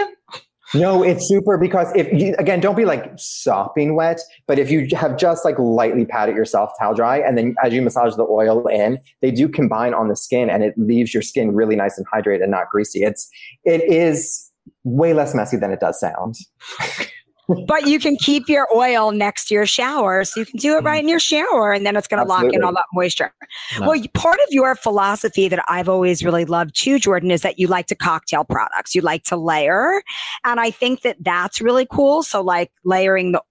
No, 0.74 1.04
it's 1.04 1.28
super 1.28 1.58
because 1.58 1.92
if 1.96 2.12
you, 2.12 2.36
again, 2.40 2.60
don't 2.60 2.76
be 2.76 2.86
like 2.86 3.12
sopping 3.18 3.96
wet, 3.96 4.20
but 4.48 4.58
if 4.58 4.72
you 4.72 4.88
have 4.96 5.18
just 5.18 5.46
like 5.46 5.60
lightly 5.60 6.06
patted 6.06 6.36
yourself 6.36 6.72
towel 6.80 6.96
dry 6.96 7.18
and 7.18 7.38
then 7.38 7.56
as 7.64 7.74
you 7.74 7.82
massage 7.82 8.16
the 8.16 8.24
oil 8.24 8.66
in, 8.68 8.98
they 9.22 9.32
do 9.32 9.48
combine 9.48 9.94
on 9.94 10.08
the 10.08 10.16
skin 10.16 10.50
and 10.50 10.64
it 10.64 10.74
leaves 10.78 11.14
your 11.14 11.24
skin 11.24 11.54
really 11.54 11.76
nice 11.76 11.98
and 11.98 12.08
hydrated 12.08 12.42
and 12.42 12.52
not 12.52 12.70
greasy. 12.70 13.04
It's, 13.04 13.30
it 13.64 13.84
is 13.84 14.52
way 14.84 15.14
less 15.14 15.36
messy 15.36 15.58
than 15.58 15.72
it 15.72 15.80
does 15.80 16.00
sound. 16.00 16.36
but 17.68 17.88
you 17.88 18.00
can 18.00 18.16
keep 18.18 18.48
your 18.50 18.68
oil 18.76 19.12
next 19.12 19.48
to 19.48 19.54
your 19.54 19.66
shower. 19.66 20.24
So 20.24 20.40
you 20.40 20.46
can 20.46 20.58
do 20.58 20.78
it 20.78 20.84
right 20.84 21.02
in 21.02 21.10
your 21.10 21.20
shower 21.20 21.74
and 21.74 21.86
then 21.86 21.96
it's 21.96 22.08
going 22.08 22.24
to 22.24 22.28
lock 22.28 22.52
in 22.54 22.64
all 22.64 22.74
that 22.74 22.86
moisture. 22.94 23.34
No. 23.80 23.90
Well, 23.90 24.02
part 24.14 24.40
of 24.48 24.48
your 24.50 24.76
philosophy 24.76 25.48
that 25.48 25.64
I've 25.68 25.90
always 25.90 26.24
really 26.24 26.46
loved 26.46 26.76
too, 26.76 27.00
Jordan, 27.00 27.32
is 27.32 27.42
that 27.42 27.60
you 27.60 27.68
like 27.68 27.88
to 27.88 27.96
cocktail 27.96 28.44
products. 28.44 28.96
You 28.96 29.02
like 29.02 29.24
to 29.26 29.38
layer. 29.38 30.02
And 30.44 30.60
I 30.60 30.72
think 30.72 31.02
that 31.02 31.18
that's 31.22 31.62
really 31.62 31.88
cool. 31.90 32.24
So 32.24 32.42
like 32.42 32.72
layering 32.84 33.34
the, 33.34 33.42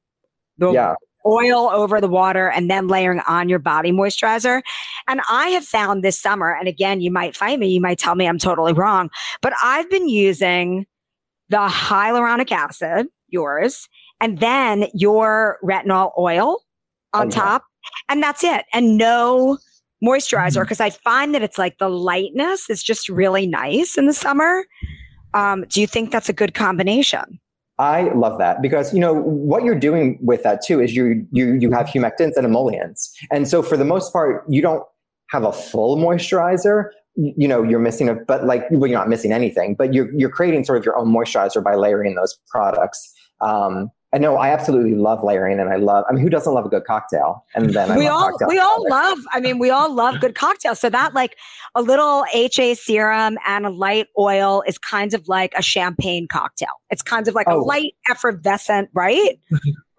the 0.59 0.72
yeah 0.72 0.94
oil 1.26 1.70
over 1.70 2.00
the 2.00 2.09
water 2.09 2.50
and 2.50 2.70
then 2.70 2.88
layering 2.88 3.20
on 3.26 3.48
your 3.48 3.59
body 3.59 3.92
moisturizer. 3.92 4.62
And 5.09 5.20
I 5.30 5.48
have 5.48 5.64
found 5.64 6.02
this 6.02 6.20
summer, 6.20 6.54
and 6.54 6.68
again, 6.68 7.00
you 7.00 7.11
might 7.11 7.37
find 7.37 7.61
me, 7.61 7.68
you 7.68 7.80
might 7.80 7.98
tell 7.98 8.14
me 8.14 8.26
I'm 8.26 8.38
totally 8.38 8.72
wrong, 8.72 9.11
but 9.40 9.52
I've 9.62 9.88
been 9.90 10.09
using 10.09 10.87
the 11.48 11.59
hyaluronic 11.59 12.50
acid, 12.50 13.07
yours, 13.35 13.88
and 14.20 14.38
then 14.38 14.87
your 14.94 15.59
retinol 15.62 16.12
oil 16.18 16.62
on 17.12 17.27
oh, 17.27 17.31
top. 17.31 17.64
And 18.09 18.23
that's 18.23 18.42
it. 18.42 18.64
And 18.73 18.97
no 18.97 19.59
moisturizer 20.03 20.62
because 20.62 20.79
mm-hmm. 20.79 20.85
I 20.85 20.90
find 20.90 21.35
that 21.35 21.42
it's 21.42 21.59
like 21.59 21.79
the 21.79 21.88
lightness 21.88 22.70
is 22.70 22.83
just 22.83 23.09
really 23.09 23.47
nice 23.47 23.97
in 23.99 24.07
the 24.07 24.14
summer. 24.14 24.64
Um, 25.33 25.64
do 25.68 25.81
you 25.81 25.87
think 25.87 26.12
that's 26.12 26.29
a 26.29 26.33
good 26.33 26.55
combination? 26.55 27.40
I 27.79 28.12
love 28.14 28.38
that 28.38 28.62
because 28.62 28.94
you 28.94 29.01
know 29.01 29.14
what 29.14 29.64
you're 29.64 29.79
doing 29.79 30.18
with 30.23 30.44
that 30.44 30.62
too 30.64 30.81
is 30.81 30.94
you 30.94 31.27
you 31.33 31.55
you 31.55 31.73
have 31.73 31.87
humectants 31.87 32.37
and 32.37 32.47
emollients, 32.47 33.12
and 33.33 33.49
so 33.49 33.62
for 33.62 33.77
the 33.77 33.85
most 33.85 34.12
part 34.12 34.44
you 34.49 34.62
don't 34.62 34.85
have 35.31 35.42
a 35.42 35.53
full 35.53 35.97
moisturizer. 35.97 36.90
You 37.16 37.49
know 37.49 37.64
you're 37.64 37.81
missing 37.81 38.09
a, 38.09 38.14
but 38.14 38.44
like 38.44 38.66
well 38.70 38.88
you're 38.88 38.99
not 38.99 39.09
missing 39.09 39.33
anything, 39.33 39.75
but 39.75 39.92
you're 39.92 40.09
you're 40.14 40.31
creating 40.31 40.64
sort 40.64 40.79
of 40.79 40.85
your 40.85 40.97
own 40.97 41.12
moisturizer 41.12 41.64
by 41.64 41.75
layering 41.75 42.14
those 42.14 42.38
products. 42.49 43.12
Um, 43.44 43.90
I 44.14 44.18
know 44.18 44.37
I 44.37 44.50
absolutely 44.50 44.94
love 44.94 45.24
layering, 45.24 45.59
and 45.59 45.68
I 45.68 45.74
love. 45.74 46.04
I 46.09 46.12
mean, 46.12 46.22
who 46.22 46.30
doesn't 46.30 46.54
love 46.54 46.64
a 46.64 46.68
good 46.68 46.85
cocktail? 46.85 47.44
And 47.57 47.70
then 47.70 47.90
I 47.90 47.98
we 47.98 48.07
all 48.07 48.30
we 48.46 48.61
all 48.61 48.88
love. 48.88 49.18
I 49.33 49.40
mean, 49.40 49.59
we 49.59 49.70
all 49.70 49.92
love 49.92 50.20
good 50.20 50.37
cocktails. 50.37 50.78
So 50.78 50.88
that 50.88 51.14
like 51.14 51.37
a 51.74 51.83
little 51.83 52.24
HA 52.33 52.74
serum 52.74 53.38
and 53.44 53.66
a 53.66 53.70
light 53.70 54.07
oil 54.16 54.62
is 54.68 54.78
kind 54.78 55.14
of 55.14 55.26
like 55.26 55.52
a 55.57 55.62
champagne 55.62 56.28
cocktail. 56.28 56.68
It's 56.90 57.02
kind 57.02 57.26
of 57.26 57.35
like 57.35 57.48
oh. 57.48 57.61
a 57.61 57.64
light 57.64 57.94
effervescent, 58.09 58.88
right? 58.94 59.37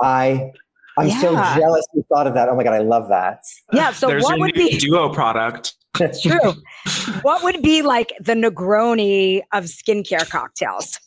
I 0.02 0.54
I'm 0.98 1.10
yeah. 1.10 1.20
so 1.20 1.36
jealous 1.60 1.86
you 1.94 2.06
thought 2.08 2.26
of 2.26 2.36
that. 2.36 2.48
Oh 2.48 2.56
my 2.56 2.64
god, 2.64 2.74
I 2.74 2.80
love 2.80 3.10
that. 3.10 3.44
Yeah. 3.74 3.92
So 3.92 4.08
There's 4.08 4.24
what 4.24 4.40
would 4.40 4.54
be 4.54 4.78
duo 4.78 5.14
product? 5.14 5.74
That's 6.00 6.22
true. 6.22 6.54
what 7.22 7.44
would 7.44 7.62
be 7.62 7.82
like 7.82 8.14
the 8.22 8.34
Negroni 8.34 9.42
of 9.52 9.66
skincare 9.66 10.30
cocktails? 10.30 11.00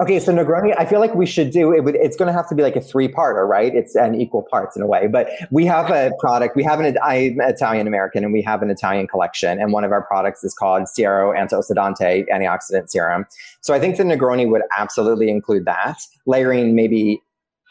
Okay, 0.00 0.20
so 0.20 0.32
Negroni, 0.32 0.74
I 0.76 0.84
feel 0.84 1.00
like 1.00 1.14
we 1.14 1.26
should 1.26 1.50
do 1.50 1.72
it. 1.72 1.84
Would, 1.84 1.96
it's 1.96 2.16
going 2.16 2.26
to 2.26 2.32
have 2.32 2.48
to 2.48 2.54
be 2.54 2.62
like 2.62 2.76
a 2.76 2.80
three-parter, 2.80 3.46
right? 3.46 3.74
It's 3.74 3.94
an 3.94 4.20
equal 4.20 4.42
parts 4.50 4.76
in 4.76 4.82
a 4.82 4.86
way. 4.86 5.06
But 5.06 5.28
we 5.50 5.66
have 5.66 5.90
a 5.90 6.12
product. 6.18 6.56
We 6.56 6.64
have 6.64 6.80
an. 6.80 6.96
I'm 7.02 7.40
Italian 7.40 7.86
American, 7.86 8.24
and 8.24 8.32
we 8.32 8.42
have 8.42 8.62
an 8.62 8.70
Italian 8.70 9.06
collection. 9.06 9.60
And 9.60 9.72
one 9.72 9.84
of 9.84 9.92
our 9.92 10.02
products 10.02 10.44
is 10.44 10.54
called 10.54 10.82
Siero 10.84 11.36
Antioxidante 11.36 12.26
Antioxidant 12.28 12.90
Serum. 12.90 13.26
So 13.60 13.74
I 13.74 13.80
think 13.80 13.96
the 13.96 14.04
Negroni 14.04 14.48
would 14.48 14.62
absolutely 14.76 15.30
include 15.30 15.64
that. 15.66 15.98
Layering 16.26 16.74
maybe. 16.74 17.20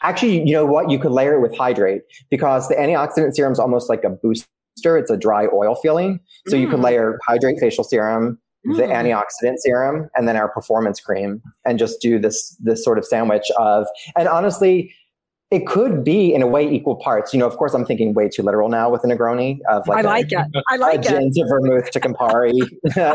Actually, 0.02 0.46
you 0.46 0.52
know 0.52 0.64
what? 0.64 0.90
You 0.90 0.98
could 0.98 1.10
layer 1.10 1.34
it 1.34 1.40
with 1.40 1.56
hydrate 1.56 2.02
because 2.30 2.68
the 2.68 2.76
antioxidant 2.76 3.34
serum 3.34 3.52
is 3.52 3.58
almost 3.58 3.88
like 3.88 4.04
a 4.04 4.10
booster. 4.10 4.46
It's 4.84 5.10
a 5.10 5.16
dry 5.16 5.48
oil 5.52 5.74
feeling. 5.74 6.20
So 6.46 6.56
mm. 6.56 6.60
you 6.60 6.68
could 6.68 6.78
mm. 6.78 6.84
layer 6.84 7.18
hydrate 7.26 7.58
facial 7.58 7.82
serum, 7.82 8.38
the 8.64 8.82
mm. 8.82 8.92
antioxidant 8.92 9.54
serum 9.58 10.08
and 10.14 10.26
then 10.26 10.36
our 10.36 10.48
performance 10.48 11.00
cream 11.00 11.40
and 11.64 11.78
just 11.78 12.00
do 12.00 12.18
this 12.18 12.56
this 12.60 12.84
sort 12.84 12.98
of 12.98 13.04
sandwich 13.04 13.50
of 13.58 13.86
and 14.16 14.28
honestly 14.28 14.92
it 15.50 15.66
could 15.66 16.04
be 16.04 16.34
in 16.34 16.42
a 16.42 16.46
way 16.46 16.68
equal 16.68 16.96
parts. 16.96 17.32
You 17.32 17.40
know, 17.40 17.46
of 17.46 17.56
course, 17.56 17.72
I'm 17.72 17.86
thinking 17.86 18.12
way 18.12 18.28
too 18.28 18.42
literal 18.42 18.68
now 18.68 18.90
with 18.90 19.02
a 19.04 19.06
Negroni 19.06 19.60
of 19.70 19.88
like 19.88 20.04
I 20.04 20.08
like 20.08 20.32
a, 20.32 20.46
it. 20.52 20.64
I 20.68 20.76
like 20.76 20.96
a 20.96 21.00
it. 21.00 21.08
gin 21.08 21.32
to 21.32 21.46
vermouth 21.48 21.90
to 21.90 22.00
Campari 22.00 22.52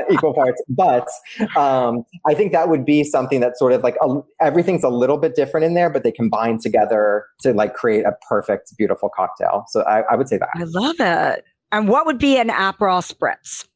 equal 0.11 0.33
parts. 0.33 0.61
But 0.67 1.07
um, 1.55 2.03
I 2.25 2.33
think 2.33 2.51
that 2.51 2.69
would 2.69 2.85
be 2.85 3.03
something 3.03 3.39
that's 3.39 3.59
sort 3.59 3.71
of 3.71 3.83
like 3.83 3.97
a, 4.01 4.19
everything's 4.41 4.83
a 4.83 4.89
little 4.89 5.17
bit 5.17 5.35
different 5.35 5.65
in 5.65 5.75
there, 5.75 5.91
but 5.91 6.03
they 6.03 6.11
combine 6.11 6.57
together 6.57 7.25
to 7.41 7.53
like 7.53 7.75
create 7.75 8.03
a 8.03 8.13
perfect, 8.27 8.75
beautiful 8.77 9.09
cocktail. 9.15 9.65
So 9.67 9.83
I, 9.83 10.01
I 10.11 10.15
would 10.15 10.27
say 10.27 10.39
that. 10.39 10.49
I 10.55 10.63
love 10.63 10.95
it. 10.99 11.45
And 11.71 11.87
what 11.87 12.07
would 12.07 12.17
be 12.17 12.37
an 12.37 12.49
Aperol 12.49 13.03
spritz? 13.07 13.67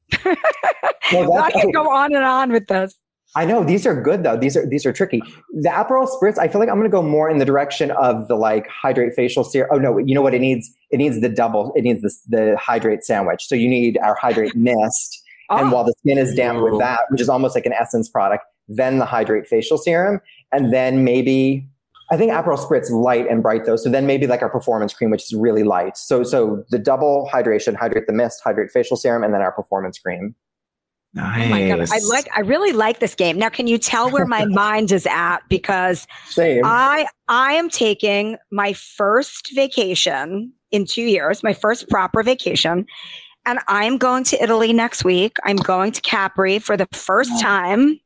Well, 1.11 1.37
I 1.37 1.51
can 1.51 1.71
go 1.71 1.89
on 1.89 2.15
and 2.15 2.23
on 2.23 2.51
with 2.51 2.67
this. 2.67 2.95
I 3.35 3.45
know 3.45 3.63
these 3.63 3.85
are 3.85 4.01
good 4.01 4.23
though. 4.23 4.37
These 4.37 4.55
are 4.55 4.65
these 4.65 4.85
are 4.85 4.93
tricky. 4.93 5.21
The 5.53 5.69
Aperol 5.69 6.07
spritz, 6.07 6.37
I 6.37 6.47
feel 6.47 6.59
like 6.59 6.69
I'm 6.69 6.75
going 6.75 6.89
to 6.89 6.91
go 6.91 7.03
more 7.03 7.29
in 7.29 7.37
the 7.37 7.45
direction 7.45 7.91
of 7.91 8.27
the 8.27 8.35
like 8.35 8.67
hydrate 8.67 9.13
facial 9.15 9.43
serum. 9.43 9.69
Oh 9.71 9.77
no, 9.77 9.97
you 9.97 10.15
know 10.15 10.21
what 10.21 10.33
it 10.33 10.39
needs? 10.39 10.71
It 10.91 10.97
needs 10.97 11.19
the 11.19 11.29
double. 11.29 11.73
It 11.75 11.83
needs 11.83 12.01
the 12.01 12.11
the 12.27 12.57
hydrate 12.57 13.03
sandwich. 13.03 13.45
So 13.47 13.55
you 13.55 13.69
need 13.69 13.97
our 13.99 14.15
hydrate 14.15 14.55
mist, 14.55 15.21
oh. 15.49 15.57
and 15.57 15.71
while 15.71 15.83
the 15.83 15.93
skin 15.99 16.17
is 16.17 16.33
damp 16.35 16.61
with 16.61 16.79
that, 16.79 17.01
which 17.09 17.21
is 17.21 17.29
almost 17.29 17.53
like 17.53 17.65
an 17.65 17.73
essence 17.73 18.09
product, 18.09 18.43
then 18.67 18.97
the 18.97 19.05
hydrate 19.05 19.45
facial 19.45 19.77
serum, 19.77 20.21
and 20.51 20.73
then 20.73 21.03
maybe 21.03 21.67
I 22.09 22.17
think 22.17 22.31
Aperol 22.31 22.57
Spritz 22.57 22.89
light 22.89 23.27
and 23.29 23.43
bright 23.43 23.65
though. 23.65 23.75
So 23.75 23.89
then 23.89 24.07
maybe 24.07 24.27
like 24.27 24.41
our 24.41 24.49
performance 24.49 24.93
cream, 24.93 25.09
which 25.09 25.23
is 25.23 25.33
really 25.33 25.63
light. 25.63 25.97
So 25.97 26.23
so 26.23 26.63
the 26.69 26.79
double 26.79 27.29
hydration, 27.31 27.75
hydrate 27.75 28.07
the 28.07 28.13
mist, 28.13 28.41
hydrate 28.43 28.71
facial 28.71 28.97
serum, 28.97 29.23
and 29.23 29.33
then 29.33 29.41
our 29.41 29.51
performance 29.51 29.99
cream. 29.99 30.35
Nice. 31.13 31.45
Oh 31.45 31.49
my 31.49 31.67
God. 31.67 31.89
I 31.91 31.99
like 32.07 32.29
I 32.35 32.41
really 32.41 32.71
like 32.71 32.99
this 32.99 33.15
game. 33.15 33.37
Now 33.37 33.49
can 33.49 33.67
you 33.67 33.77
tell 33.77 34.09
where 34.09 34.25
my 34.25 34.45
mind 34.49 34.91
is 34.91 35.05
at? 35.05 35.39
Because 35.49 36.07
Same. 36.27 36.63
I 36.63 37.07
I 37.27 37.53
am 37.53 37.69
taking 37.69 38.37
my 38.51 38.73
first 38.73 39.51
vacation 39.53 40.53
in 40.71 40.85
two 40.85 41.03
years, 41.03 41.43
my 41.43 41.53
first 41.53 41.89
proper 41.89 42.23
vacation. 42.23 42.85
And 43.45 43.59
I'm 43.69 43.97
going 43.97 44.25
to 44.25 44.43
Italy 44.43 44.73
next 44.73 45.05
week. 45.05 45.37
I'm 45.45 45.55
going 45.55 45.93
to 45.93 46.01
Capri 46.01 46.59
for 46.59 46.75
the 46.75 46.87
first 46.91 47.31
oh. 47.35 47.41
time 47.41 47.99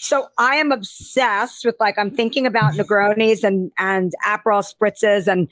so 0.00 0.28
I 0.38 0.56
am 0.56 0.72
obsessed 0.72 1.64
with 1.64 1.76
like 1.78 1.98
I'm 1.98 2.10
thinking 2.10 2.46
about 2.46 2.72
Negronis 2.72 3.44
and 3.44 3.70
and 3.78 4.12
Aperol 4.26 4.64
spritzes 4.64 5.28
and 5.28 5.46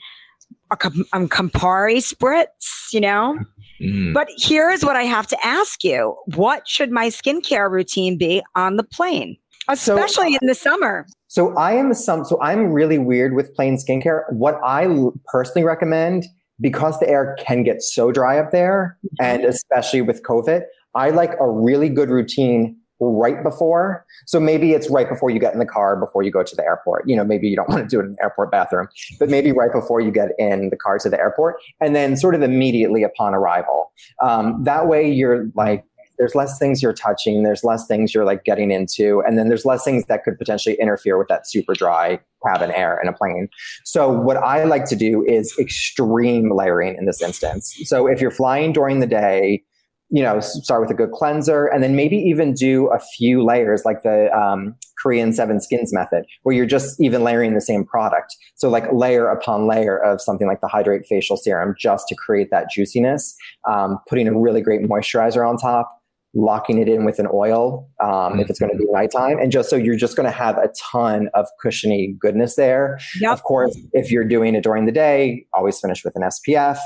a 0.71 0.91
um, 1.13 1.29
Campari 1.29 1.97
spritz, 1.97 2.91
you 2.91 2.99
know. 2.99 3.37
Mm. 3.81 4.13
But 4.13 4.27
here's 4.37 4.83
what 4.83 4.95
I 4.95 5.03
have 5.03 5.27
to 5.27 5.37
ask 5.45 5.83
you: 5.83 6.15
What 6.35 6.67
should 6.67 6.91
my 6.91 7.07
skincare 7.07 7.69
routine 7.69 8.17
be 8.17 8.41
on 8.55 8.77
the 8.77 8.83
plane, 8.83 9.37
especially 9.67 10.33
so, 10.33 10.39
in 10.41 10.47
the 10.47 10.55
summer? 10.55 11.05
So 11.27 11.55
I 11.55 11.73
am 11.73 11.93
some. 11.93 12.25
So 12.25 12.41
I'm 12.41 12.71
really 12.71 12.97
weird 12.97 13.35
with 13.35 13.53
plane 13.53 13.77
skincare. 13.77 14.23
What 14.31 14.59
I 14.65 14.87
personally 15.31 15.63
recommend, 15.63 16.25
because 16.59 16.99
the 16.99 17.07
air 17.07 17.37
can 17.39 17.63
get 17.63 17.83
so 17.83 18.11
dry 18.11 18.39
up 18.39 18.51
there, 18.51 18.97
mm-hmm. 19.05 19.25
and 19.25 19.45
especially 19.45 20.01
with 20.01 20.23
COVID, 20.23 20.63
I 20.95 21.11
like 21.11 21.35
a 21.39 21.49
really 21.49 21.89
good 21.89 22.09
routine 22.09 22.78
right 22.99 23.41
before. 23.43 24.05
So 24.25 24.39
maybe 24.39 24.73
it's 24.73 24.89
right 24.89 25.07
before 25.07 25.29
you 25.29 25.39
get 25.39 25.53
in 25.53 25.59
the 25.59 25.65
car, 25.65 25.95
before 25.95 26.23
you 26.23 26.31
go 26.31 26.43
to 26.43 26.55
the 26.55 26.63
airport. 26.63 27.07
You 27.07 27.15
know, 27.15 27.23
maybe 27.23 27.47
you 27.47 27.55
don't 27.55 27.69
want 27.69 27.83
to 27.83 27.87
do 27.87 27.99
it 27.99 28.05
in 28.05 28.09
an 28.11 28.17
airport 28.21 28.51
bathroom, 28.51 28.87
but 29.19 29.29
maybe 29.29 29.51
right 29.51 29.71
before 29.71 30.01
you 30.01 30.11
get 30.11 30.31
in 30.37 30.69
the 30.69 30.77
car 30.77 30.99
to 30.99 31.09
the 31.09 31.19
airport, 31.19 31.57
and 31.79 31.95
then 31.95 32.17
sort 32.17 32.35
of 32.35 32.41
immediately 32.41 33.03
upon 33.03 33.33
arrival. 33.33 33.91
Um, 34.21 34.63
that 34.63 34.87
way, 34.87 35.09
you're 35.09 35.47
like. 35.55 35.83
There's 36.17 36.35
less 36.35 36.59
things 36.59 36.83
you're 36.83 36.91
touching. 36.91 37.43
There's 37.43 37.63
less 37.63 37.87
things 37.87 38.13
you're 38.13 38.25
like 38.25 38.43
getting 38.43 38.71
into, 38.71 39.23
and 39.25 39.37
then 39.37 39.47
there's 39.47 39.63
less 39.63 39.85
things 39.85 40.03
that 40.07 40.25
could 40.25 40.37
potentially 40.37 40.75
interfere 40.75 41.17
with 41.17 41.29
that 41.29 41.47
super 41.47 41.73
dry 41.73 42.19
cabin 42.45 42.71
air 42.71 42.99
in 43.01 43.07
a 43.07 43.13
plane. 43.13 43.47
So 43.85 44.09
what 44.09 44.35
I 44.35 44.65
like 44.65 44.83
to 44.87 44.97
do 44.97 45.23
is 45.23 45.55
extreme 45.57 46.53
layering 46.53 46.97
in 46.97 47.05
this 47.05 47.21
instance. 47.21 47.73
So 47.85 48.05
if 48.05 48.19
you're 48.19 48.31
flying 48.31 48.73
during 48.73 48.99
the 48.99 49.07
day, 49.07 49.63
you 50.09 50.23
know, 50.23 50.39
start 50.39 50.81
with 50.81 50.89
a 50.89 50.93
good 50.93 51.11
cleanser 51.11 51.67
and 51.67 51.83
then 51.83 51.95
maybe 51.95 52.17
even 52.17 52.53
do 52.53 52.87
a 52.87 52.99
few 52.99 53.43
layers 53.43 53.83
like 53.85 54.01
the 54.03 54.35
um, 54.35 54.75
Korean 55.01 55.31
seven 55.33 55.61
skins 55.61 55.93
method, 55.93 56.25
where 56.43 56.55
you're 56.55 56.65
just 56.65 56.99
even 56.99 57.23
layering 57.23 57.53
the 57.53 57.61
same 57.61 57.85
product. 57.85 58.35
So 58.55 58.69
like 58.69 58.91
layer 58.91 59.27
upon 59.27 59.67
layer 59.67 59.97
of 59.97 60.21
something 60.21 60.47
like 60.47 60.61
the 60.61 60.67
hydrate 60.67 61.05
facial 61.07 61.37
serum 61.37 61.75
just 61.79 62.07
to 62.07 62.15
create 62.15 62.49
that 62.51 62.69
juiciness, 62.71 63.35
um, 63.69 63.99
putting 64.09 64.27
a 64.27 64.37
really 64.37 64.61
great 64.61 64.81
moisturizer 64.81 65.47
on 65.47 65.57
top, 65.57 65.98
locking 66.33 66.77
it 66.77 66.87
in 66.87 67.05
with 67.05 67.17
an 67.17 67.27
oil 67.33 67.89
um, 68.01 68.09
mm-hmm. 68.09 68.39
if 68.39 68.49
it's 68.49 68.59
going 68.59 68.71
to 68.71 68.77
be 68.77 68.85
mm-hmm. 68.85 68.93
nighttime 68.93 69.39
and 69.39 69.51
just 69.51 69.69
so 69.69 69.75
you're 69.75 69.95
just 69.95 70.15
going 70.15 70.25
to 70.25 70.31
have 70.31 70.57
a 70.57 70.69
ton 70.77 71.27
of 71.33 71.47
cushiony 71.59 72.15
goodness 72.19 72.55
there 72.55 72.99
yep. 73.19 73.33
of 73.33 73.43
course 73.43 73.75
if 73.93 74.11
you're 74.11 74.23
doing 74.23 74.53
it 74.53 74.63
during 74.63 74.85
the 74.85 74.91
day 74.91 75.45
always 75.53 75.79
finish 75.79 76.03
with 76.03 76.15
an 76.15 76.21
spf 76.21 76.77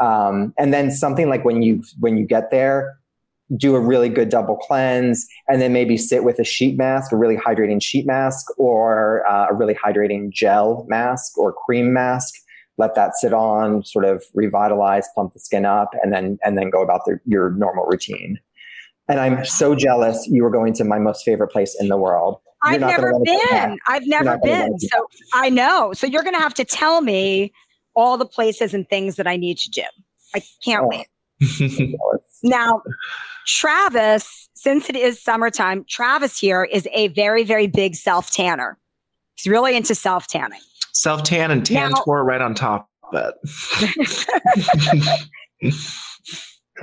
um, 0.00 0.54
and 0.56 0.72
then 0.72 0.90
something 0.90 1.28
like 1.28 1.44
when 1.44 1.62
you 1.62 1.82
when 1.98 2.16
you 2.16 2.24
get 2.24 2.50
there 2.50 2.96
do 3.56 3.74
a 3.74 3.80
really 3.80 4.08
good 4.08 4.28
double 4.28 4.56
cleanse 4.56 5.26
and 5.48 5.60
then 5.60 5.72
maybe 5.72 5.96
sit 5.96 6.22
with 6.22 6.38
a 6.38 6.44
sheet 6.44 6.78
mask 6.78 7.10
a 7.10 7.16
really 7.16 7.36
hydrating 7.36 7.82
sheet 7.82 8.06
mask 8.06 8.46
or 8.56 9.26
uh, 9.28 9.48
a 9.50 9.54
really 9.54 9.74
hydrating 9.74 10.30
gel 10.30 10.86
mask 10.88 11.36
or 11.36 11.52
cream 11.52 11.92
mask 11.92 12.34
let 12.78 12.94
that 12.94 13.16
sit 13.16 13.32
on 13.32 13.84
sort 13.84 14.04
of 14.04 14.24
revitalize 14.32 15.08
plump 15.12 15.32
the 15.32 15.40
skin 15.40 15.66
up 15.66 15.90
and 16.02 16.12
then 16.12 16.38
and 16.44 16.56
then 16.56 16.70
go 16.70 16.82
about 16.82 17.04
the, 17.04 17.18
your 17.26 17.50
normal 17.50 17.84
routine 17.84 18.38
and 19.12 19.20
I'm 19.20 19.44
so 19.44 19.74
jealous 19.74 20.26
you 20.26 20.42
were 20.42 20.50
going 20.50 20.72
to 20.74 20.84
my 20.84 20.98
most 20.98 21.22
favorite 21.22 21.48
place 21.48 21.76
in 21.78 21.88
the 21.88 21.98
world. 21.98 22.40
You're 22.64 22.74
I've 22.74 22.80
never 22.80 23.12
been. 23.22 23.78
I've 23.86 24.06
never 24.06 24.38
been. 24.38 24.78
So 24.78 25.06
I 25.34 25.50
know. 25.50 25.92
So 25.92 26.06
you're 26.06 26.22
going 26.22 26.34
to 26.34 26.40
have 26.40 26.54
to 26.54 26.64
tell 26.64 27.02
me 27.02 27.52
all 27.94 28.16
the 28.16 28.24
places 28.24 28.72
and 28.72 28.88
things 28.88 29.16
that 29.16 29.26
I 29.26 29.36
need 29.36 29.58
to 29.58 29.70
do. 29.70 29.82
I 30.34 30.42
can't 30.64 30.84
oh. 30.84 30.88
wait. 30.88 31.98
now, 32.42 32.80
Travis, 33.46 34.48
since 34.54 34.88
it 34.88 34.96
is 34.96 35.22
summertime, 35.22 35.84
Travis 35.90 36.38
here 36.38 36.64
is 36.64 36.88
a 36.94 37.08
very, 37.08 37.44
very 37.44 37.66
big 37.66 37.94
self 37.94 38.30
tanner. 38.30 38.78
He's 39.34 39.50
really 39.50 39.76
into 39.76 39.94
self 39.94 40.26
tanning. 40.26 40.60
Self 40.94 41.22
tan 41.22 41.50
and 41.50 41.66
tan 41.66 41.90
now, 41.90 42.02
tour 42.02 42.24
right 42.24 42.40
on 42.40 42.54
top 42.54 42.88
of 43.12 43.34
it. 43.34 45.18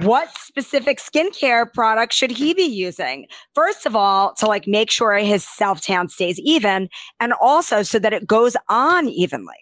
what 0.03 0.29
specific 0.37 0.99
skincare 0.99 1.71
product 1.73 2.13
should 2.13 2.31
he 2.31 2.53
be 2.53 2.63
using? 2.63 3.27
First 3.55 3.85
of 3.85 3.95
all, 3.95 4.33
to 4.35 4.45
like 4.45 4.67
make 4.67 4.91
sure 4.91 5.13
his 5.15 5.47
self 5.47 5.81
tan 5.81 6.09
stays 6.09 6.39
even, 6.39 6.89
and 7.19 7.33
also 7.41 7.83
so 7.83 7.99
that 7.99 8.13
it 8.13 8.27
goes 8.27 8.55
on 8.67 9.07
evenly. 9.07 9.55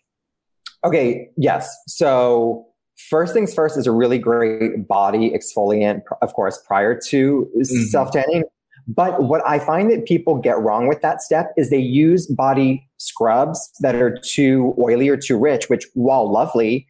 Okay, 0.84 1.28
yes. 1.38 1.69
So, 1.88 2.65
first 3.10 3.34
things 3.34 3.54
first 3.54 3.78
is 3.78 3.88
a 3.88 3.91
really 3.91 4.19
great 4.19 4.88
body 4.88 5.32
exfoliant, 5.32 6.02
of 6.21 6.34
course, 6.34 6.60
prior 6.67 7.00
to 7.08 7.50
mm-hmm. 7.56 7.84
self 7.86 8.12
tanning. 8.12 8.43
But 8.88 9.23
what 9.23 9.41
I 9.45 9.60
find 9.60 9.91
that 9.91 10.06
people 10.06 10.38
get 10.38 10.58
wrong 10.60 10.88
with 10.88 11.02
that 11.02 11.21
step 11.21 11.52
is 11.58 11.69
they 11.69 11.78
use 11.78 12.26
body 12.26 12.88
scrubs 12.97 13.69
that 13.82 13.95
are 13.95 14.17
too 14.17 14.73
oily 14.80 15.10
or 15.10 15.17
too 15.17 15.38
rich, 15.38 15.69
which, 15.69 15.86
while 15.93 16.32
lovely, 16.32 16.88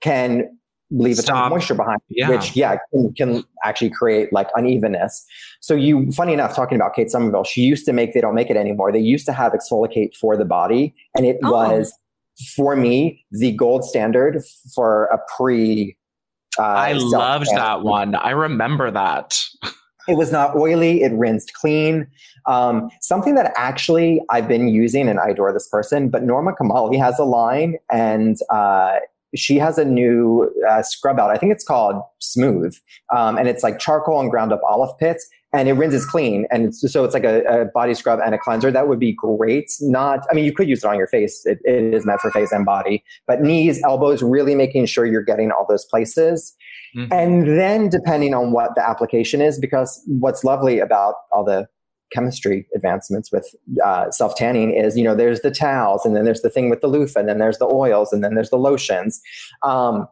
can 0.00 0.48
leave 0.90 1.16
Stop. 1.16 1.24
a 1.24 1.38
ton 1.38 1.44
of 1.44 1.50
moisture 1.50 1.74
behind, 1.74 2.00
yeah. 2.08 2.28
which 2.28 2.56
yeah 2.56 2.76
can, 2.92 3.12
can, 3.14 3.44
actually 3.64 3.90
create 3.90 4.32
like 4.32 4.48
unevenness. 4.54 5.24
So 5.60 5.74
you, 5.74 6.10
funny 6.12 6.32
enough, 6.32 6.54
talking 6.54 6.76
about 6.76 6.94
Kate 6.94 7.10
Somerville, 7.10 7.44
she 7.44 7.62
used 7.62 7.84
to 7.86 7.92
make. 7.92 8.14
They 8.14 8.20
don't 8.20 8.34
make 8.34 8.50
it 8.50 8.56
anymore. 8.56 8.92
They 8.92 9.00
used 9.00 9.26
to 9.26 9.32
have 9.32 9.52
exfoliate 9.52 10.16
for 10.16 10.36
the 10.36 10.44
body, 10.44 10.94
and 11.16 11.26
it 11.26 11.38
oh. 11.44 11.52
was 11.52 11.92
for 12.56 12.76
me 12.76 13.24
the 13.30 13.52
gold 13.52 13.84
standard 13.84 14.42
for 14.74 15.04
a 15.06 15.18
pre. 15.36 15.96
Uh, 16.58 16.62
I 16.62 16.92
loved 16.92 17.46
that 17.54 17.82
one. 17.82 18.14
I 18.14 18.30
remember 18.30 18.90
that. 18.90 19.40
It 20.08 20.16
was 20.16 20.32
not 20.32 20.56
oily. 20.56 21.02
It 21.02 21.12
rinsed 21.12 21.52
clean. 21.54 22.06
Um, 22.46 22.90
something 23.00 23.34
that 23.34 23.52
actually 23.54 24.20
I've 24.30 24.48
been 24.48 24.68
using, 24.68 25.08
and 25.08 25.20
I 25.20 25.28
adore 25.28 25.52
this 25.52 25.68
person, 25.68 26.08
but 26.08 26.22
Norma 26.22 26.52
Kamali 26.52 26.98
has 26.98 27.18
a 27.18 27.24
line, 27.24 27.76
and 27.92 28.36
uh, 28.50 28.96
she 29.34 29.56
has 29.56 29.78
a 29.78 29.84
new 29.84 30.50
uh, 30.68 30.82
scrub 30.82 31.18
out. 31.18 31.30
I 31.30 31.36
think 31.36 31.52
it's 31.52 31.64
called 31.64 32.02
Smooth, 32.18 32.76
um, 33.14 33.38
and 33.38 33.48
it's 33.48 33.62
like 33.62 33.78
charcoal 33.78 34.20
and 34.20 34.30
ground 34.30 34.52
up 34.52 34.60
olive 34.68 34.96
pits, 34.98 35.26
and 35.52 35.68
it 35.68 35.72
rinses 35.72 36.06
clean. 36.06 36.46
And 36.50 36.66
it's, 36.66 36.92
so 36.92 37.04
it's 37.04 37.14
like 37.14 37.24
a, 37.24 37.62
a, 37.62 37.64
body 37.66 37.94
scrub 37.94 38.20
and 38.24 38.34
a 38.34 38.38
cleanser. 38.38 38.70
That 38.70 38.88
would 38.88 39.00
be 39.00 39.12
great. 39.12 39.70
Not, 39.80 40.26
I 40.30 40.34
mean, 40.34 40.44
you 40.44 40.52
could 40.52 40.68
use 40.68 40.84
it 40.84 40.86
on 40.86 40.96
your 40.96 41.06
face. 41.06 41.44
It, 41.44 41.58
it 41.64 41.94
is 41.94 42.06
meant 42.06 42.20
for 42.20 42.30
face 42.30 42.52
and 42.52 42.64
body, 42.64 43.04
but 43.26 43.40
knees, 43.40 43.82
elbows, 43.82 44.22
really 44.22 44.54
making 44.54 44.86
sure 44.86 45.06
you're 45.06 45.22
getting 45.22 45.50
all 45.50 45.66
those 45.68 45.84
places. 45.84 46.54
Mm-hmm. 46.96 47.12
And 47.12 47.58
then 47.58 47.88
depending 47.88 48.34
on 48.34 48.52
what 48.52 48.74
the 48.74 48.88
application 48.88 49.40
is, 49.40 49.58
because 49.58 50.02
what's 50.06 50.44
lovely 50.44 50.78
about 50.78 51.14
all 51.32 51.44
the 51.44 51.68
chemistry 52.12 52.66
advancements 52.74 53.30
with 53.32 53.54
uh, 53.84 54.10
self 54.10 54.34
tanning 54.34 54.72
is 54.72 54.96
you 54.96 55.04
know 55.04 55.14
there's 55.14 55.40
the 55.40 55.50
towels 55.50 56.04
and 56.04 56.16
then 56.16 56.24
there's 56.24 56.42
the 56.42 56.50
thing 56.50 56.70
with 56.70 56.80
the 56.80 56.86
loofah 56.86 57.20
and 57.20 57.28
then 57.28 57.38
there's 57.38 57.58
the 57.58 57.66
oils 57.66 58.12
and 58.12 58.22
then 58.22 58.34
there's 58.34 58.50
the 58.50 58.58
lotions. 58.58 59.20
Um, 59.62 60.06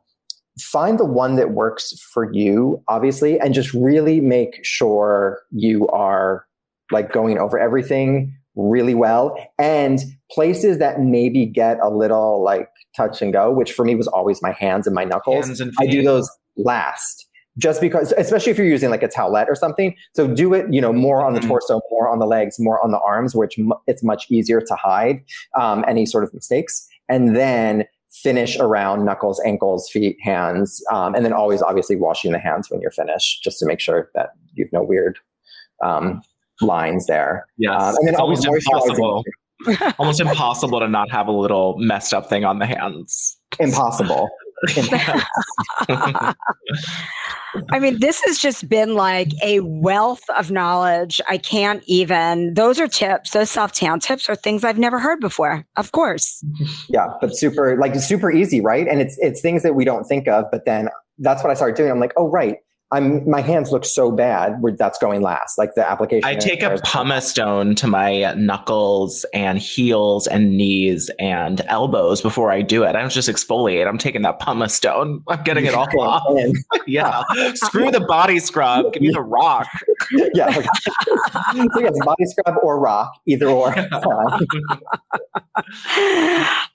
find 0.61 0.99
the 0.99 1.05
one 1.05 1.37
that 1.37 1.53
works 1.53 1.93
for 2.13 2.33
you 2.33 2.83
obviously 2.89 3.39
and 3.39 3.55
just 3.55 3.73
really 3.75 4.21
make 4.21 4.65
sure 4.65 5.41
you 5.53 5.87
are 5.89 6.45
like 6.91 7.13
going 7.13 7.39
over 7.39 7.59
everything 7.59 8.35
really 8.57 8.95
well. 8.95 9.37
And 9.57 10.01
places 10.33 10.79
that 10.79 11.01
maybe 11.01 11.47
get 11.47 11.79
a 11.81 11.89
little 11.89 12.43
like 12.43 12.69
touch 12.97 13.23
and 13.23 13.33
go 13.33 13.51
which 13.51 13.73
for 13.73 13.85
me 13.85 13.95
was 13.95 14.09
always 14.09 14.43
my 14.43 14.53
hands 14.53 14.87
and 14.87 14.95
my 14.95 15.05
knuckles 15.05 15.47
hands 15.47 15.61
and 15.61 15.73
i 15.79 15.87
do 15.87 16.03
those 16.03 16.29
last 16.57 17.28
just 17.59 17.81
because 17.81 18.13
especially 18.17 18.53
if 18.53 18.59
you're 18.59 18.67
using 18.67 18.91
like 18.91 19.03
a 19.03 19.09
towelette 19.09 19.49
or 19.49 19.55
something. 19.55 19.95
So 20.15 20.27
do 20.27 20.55
it 20.55 20.73
you 20.73 20.81
know 20.81 20.93
more 20.93 21.25
on 21.25 21.35
the 21.35 21.41
mm-hmm. 21.41 21.49
torso 21.49 21.81
more 21.91 22.09
on 22.09 22.19
the 22.19 22.27
legs 22.27 22.59
more 22.59 22.83
on 22.83 22.93
the 22.93 23.01
arms 23.01 23.35
which 23.35 23.59
m- 23.59 23.73
it's 23.87 24.03
much 24.03 24.27
easier 24.31 24.61
to 24.61 24.75
hide 24.75 25.23
um, 25.59 25.85
any 25.87 26.07
sort 26.07 26.25
of 26.25 26.33
mistakes. 26.33 26.89
And 27.09 27.37
then 27.37 27.85
finish 28.11 28.59
around 28.59 29.05
knuckles 29.05 29.41
ankles 29.45 29.91
feet 29.91 30.17
hands 30.23 30.83
um, 30.91 31.15
and 31.15 31.25
then 31.25 31.33
always 31.33 31.61
obviously 31.61 31.95
washing 31.95 32.33
the 32.33 32.39
hands 32.39 32.71
when 32.71 32.81
you're 32.81 32.91
finished 32.91 33.43
just 33.45 33.59
to 33.59 33.67
make 33.67 33.81
sure 33.81 34.11
that 34.15 34.31
you've 34.55 34.73
no 34.73 34.83
weird 34.83 35.19
um, 35.85 36.23
lines 36.61 37.07
there. 37.07 37.47
Yeah 37.59 37.77
um, 37.77 37.95
and 37.97 38.07
then 38.07 38.15
it's 38.15 38.21
always 38.21 38.45
impossible. 38.45 39.25
Almost 39.99 40.21
impossible 40.21 40.79
to 40.79 40.87
not 40.87 41.11
have 41.11 41.27
a 41.27 41.33
little 41.33 41.77
messed 41.79 42.15
up 42.15 42.29
thing 42.29 42.45
on 42.45 42.61
the 42.61 42.67
hands. 42.67 43.37
Impossible 43.59 44.29
I 47.73 47.79
mean, 47.81 47.99
this 48.01 48.23
has 48.27 48.39
just 48.39 48.69
been 48.69 48.95
like 48.95 49.31
a 49.43 49.61
wealth 49.61 50.23
of 50.37 50.51
knowledge. 50.51 51.21
I 51.29 51.39
can't 51.39 51.83
even, 51.87 52.55
those 52.55 52.79
are 52.81 52.89
tips, 52.89 53.31
those 53.31 53.51
self 53.51 53.73
tan 53.73 54.01
tips 54.01 54.29
are 54.29 54.37
things 54.37 54.65
I've 54.65 54.79
never 54.79 54.99
heard 54.99 55.21
before, 55.21 55.65
of 55.77 55.93
course. 55.93 56.45
Yeah, 56.91 57.07
but 57.21 57.37
super, 57.37 57.77
like 57.79 57.95
super 57.97 58.31
easy, 58.31 58.61
right? 58.61 58.89
And 58.89 59.01
it's, 59.01 59.17
it's 59.19 59.41
things 59.41 59.63
that 59.63 59.75
we 59.75 59.85
don't 59.85 60.05
think 60.05 60.27
of, 60.27 60.47
but 60.51 60.65
then 60.65 60.89
that's 61.19 61.43
what 61.43 61.51
I 61.51 61.55
started 61.55 61.77
doing. 61.77 61.91
I'm 61.91 62.01
like, 62.01 62.15
oh, 62.17 62.29
right. 62.29 62.57
I'm 62.91 63.29
my 63.29 63.43
hands 63.43 63.71
look 63.71 63.85
so 63.85 64.11
bad 64.11 64.63
where 64.63 64.73
that's 64.73 64.99
going 64.99 65.21
last. 65.21 65.59
Like 65.59 65.75
the 65.75 65.89
application. 65.89 66.25
I 66.25 66.35
take 66.35 66.63
a 66.63 66.81
pumice 66.85 67.29
stone 67.29 67.75
to 67.77 67.87
my 67.87 68.33
knuckles 68.35 69.25
and 69.35 69.59
heels 69.59 70.27
and 70.27 70.57
knees 70.57 71.11
and 71.19 71.61
elbows 71.67 72.23
before 72.23 72.51
I 72.51 72.63
do 72.63 72.85
it. 72.85 72.97
I 72.97 73.01
don't 73.01 73.13
just 73.13 73.29
exfoliate. 73.29 73.87
I'm 73.87 73.99
taking 73.99 74.23
that 74.23 74.39
pumice 74.39 74.75
stone. 74.75 75.23
I'm 75.29 75.43
getting 75.43 75.67
it 75.67 75.75
all 75.75 75.87
off. 76.01 76.23
yeah. 76.87 77.23
Screw 77.55 77.91
the 77.91 78.01
body 78.01 78.41
scrub. 78.41 78.95
Give 78.95 79.03
me 79.03 79.11
the 79.11 79.21
rock. 79.21 79.69
yeah. 80.33 80.49
Okay. 80.49 80.67
so 81.75 81.81
yes, 81.81 81.99
body 82.05 82.25
scrub 82.25 82.57
or 82.63 82.81
rock, 82.81 83.13
either 83.27 83.49
or. 83.49 83.75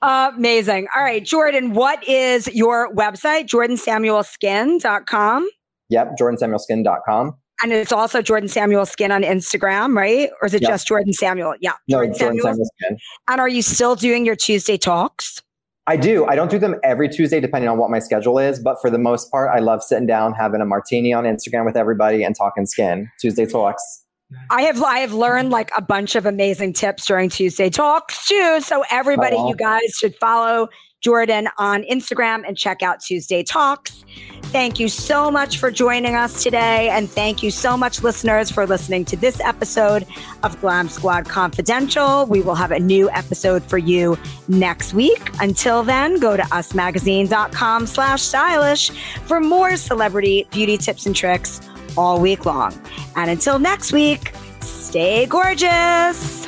amazing. 0.03 0.87
All 0.95 1.01
right, 1.01 1.25
Jordan, 1.25 1.73
what 1.73 2.07
is 2.07 2.47
your 2.53 2.93
website? 2.93 3.47
JordanSamuelSkin.com. 3.47 5.49
Yep, 5.93 6.17
jordansamuelskin.com. 6.19 7.37
And 7.61 7.71
it's 7.71 7.91
also 7.91 8.21
Jordan 8.21 8.49
Samuel 8.49 8.85
Skin 8.85 9.11
on 9.11 9.21
Instagram, 9.21 9.95
right? 9.95 10.29
Or 10.41 10.47
is 10.47 10.53
it 10.53 10.63
yep. 10.63 10.71
just 10.71 10.87
Jordan 10.87 11.13
Samuel? 11.13 11.53
Yeah. 11.61 11.73
No, 11.87 11.99
Jordan, 11.99 12.17
Jordan 12.17 12.39
Samuel. 12.39 12.43
Samuel 12.43 12.69
Skin. 12.81 12.97
And 13.29 13.39
are 13.39 13.47
you 13.47 13.61
still 13.61 13.95
doing 13.95 14.25
your 14.25 14.35
Tuesday 14.35 14.77
talks? 14.77 15.41
I 15.85 15.97
do. 15.97 16.25
I 16.25 16.35
don't 16.35 16.49
do 16.49 16.57
them 16.57 16.75
every 16.83 17.09
Tuesday, 17.09 17.39
depending 17.39 17.69
on 17.69 17.77
what 17.77 17.89
my 17.89 17.99
schedule 17.99 18.39
is. 18.39 18.59
But 18.59 18.77
for 18.81 18.89
the 18.89 18.97
most 18.97 19.29
part, 19.31 19.49
I 19.53 19.59
love 19.59 19.83
sitting 19.83 20.07
down, 20.07 20.33
having 20.33 20.61
a 20.61 20.65
martini 20.65 21.13
on 21.13 21.25
Instagram 21.25 21.65
with 21.65 21.75
everybody, 21.75 22.23
and 22.23 22.35
talking 22.35 22.65
skin. 22.65 23.09
Tuesday 23.19 23.45
talks. 23.45 24.03
I 24.49 24.63
have 24.63 24.81
I 24.81 24.99
have 24.99 25.13
learned 25.13 25.51
like 25.51 25.71
a 25.77 25.81
bunch 25.81 26.15
of 26.15 26.25
amazing 26.25 26.73
tips 26.73 27.05
during 27.05 27.29
Tuesday 27.29 27.69
talks 27.69 28.27
too. 28.27 28.61
So 28.61 28.83
everybody, 28.89 29.35
oh, 29.37 29.49
you 29.49 29.55
guys 29.55 29.95
should 29.99 30.15
follow 30.15 30.69
Jordan 31.03 31.49
on 31.57 31.83
Instagram 31.83 32.43
and 32.47 32.57
check 32.57 32.81
out 32.81 33.01
Tuesday 33.01 33.43
Talks. 33.43 34.05
Thank 34.45 34.79
you 34.79 34.87
so 34.87 35.29
much 35.29 35.57
for 35.57 35.71
joining 35.71 36.15
us 36.15 36.43
today. 36.43 36.89
And 36.89 37.09
thank 37.09 37.43
you 37.43 37.51
so 37.51 37.75
much, 37.75 38.03
listeners, 38.03 38.49
for 38.51 38.65
listening 38.65 39.03
to 39.05 39.17
this 39.17 39.39
episode 39.41 40.05
of 40.43 40.59
Glam 40.61 40.87
Squad 40.87 41.27
Confidential. 41.27 42.25
We 42.27 42.41
will 42.41 42.55
have 42.55 42.71
a 42.71 42.79
new 42.79 43.09
episode 43.11 43.63
for 43.63 43.77
you 43.77 44.17
next 44.47 44.93
week. 44.93 45.29
Until 45.41 45.83
then, 45.83 46.19
go 46.19 46.37
to 46.37 46.43
usmagazine.com 46.43 47.87
slash 47.87 48.21
stylish 48.21 48.91
for 49.25 49.39
more 49.39 49.75
celebrity 49.75 50.47
beauty 50.51 50.77
tips 50.77 51.05
and 51.05 51.15
tricks 51.15 51.59
all 51.97 52.19
week 52.21 52.45
long. 52.45 52.79
And 53.15 53.29
until 53.29 53.59
next 53.59 53.91
week, 53.91 54.33
stay 54.61 55.25
gorgeous. 55.25 56.42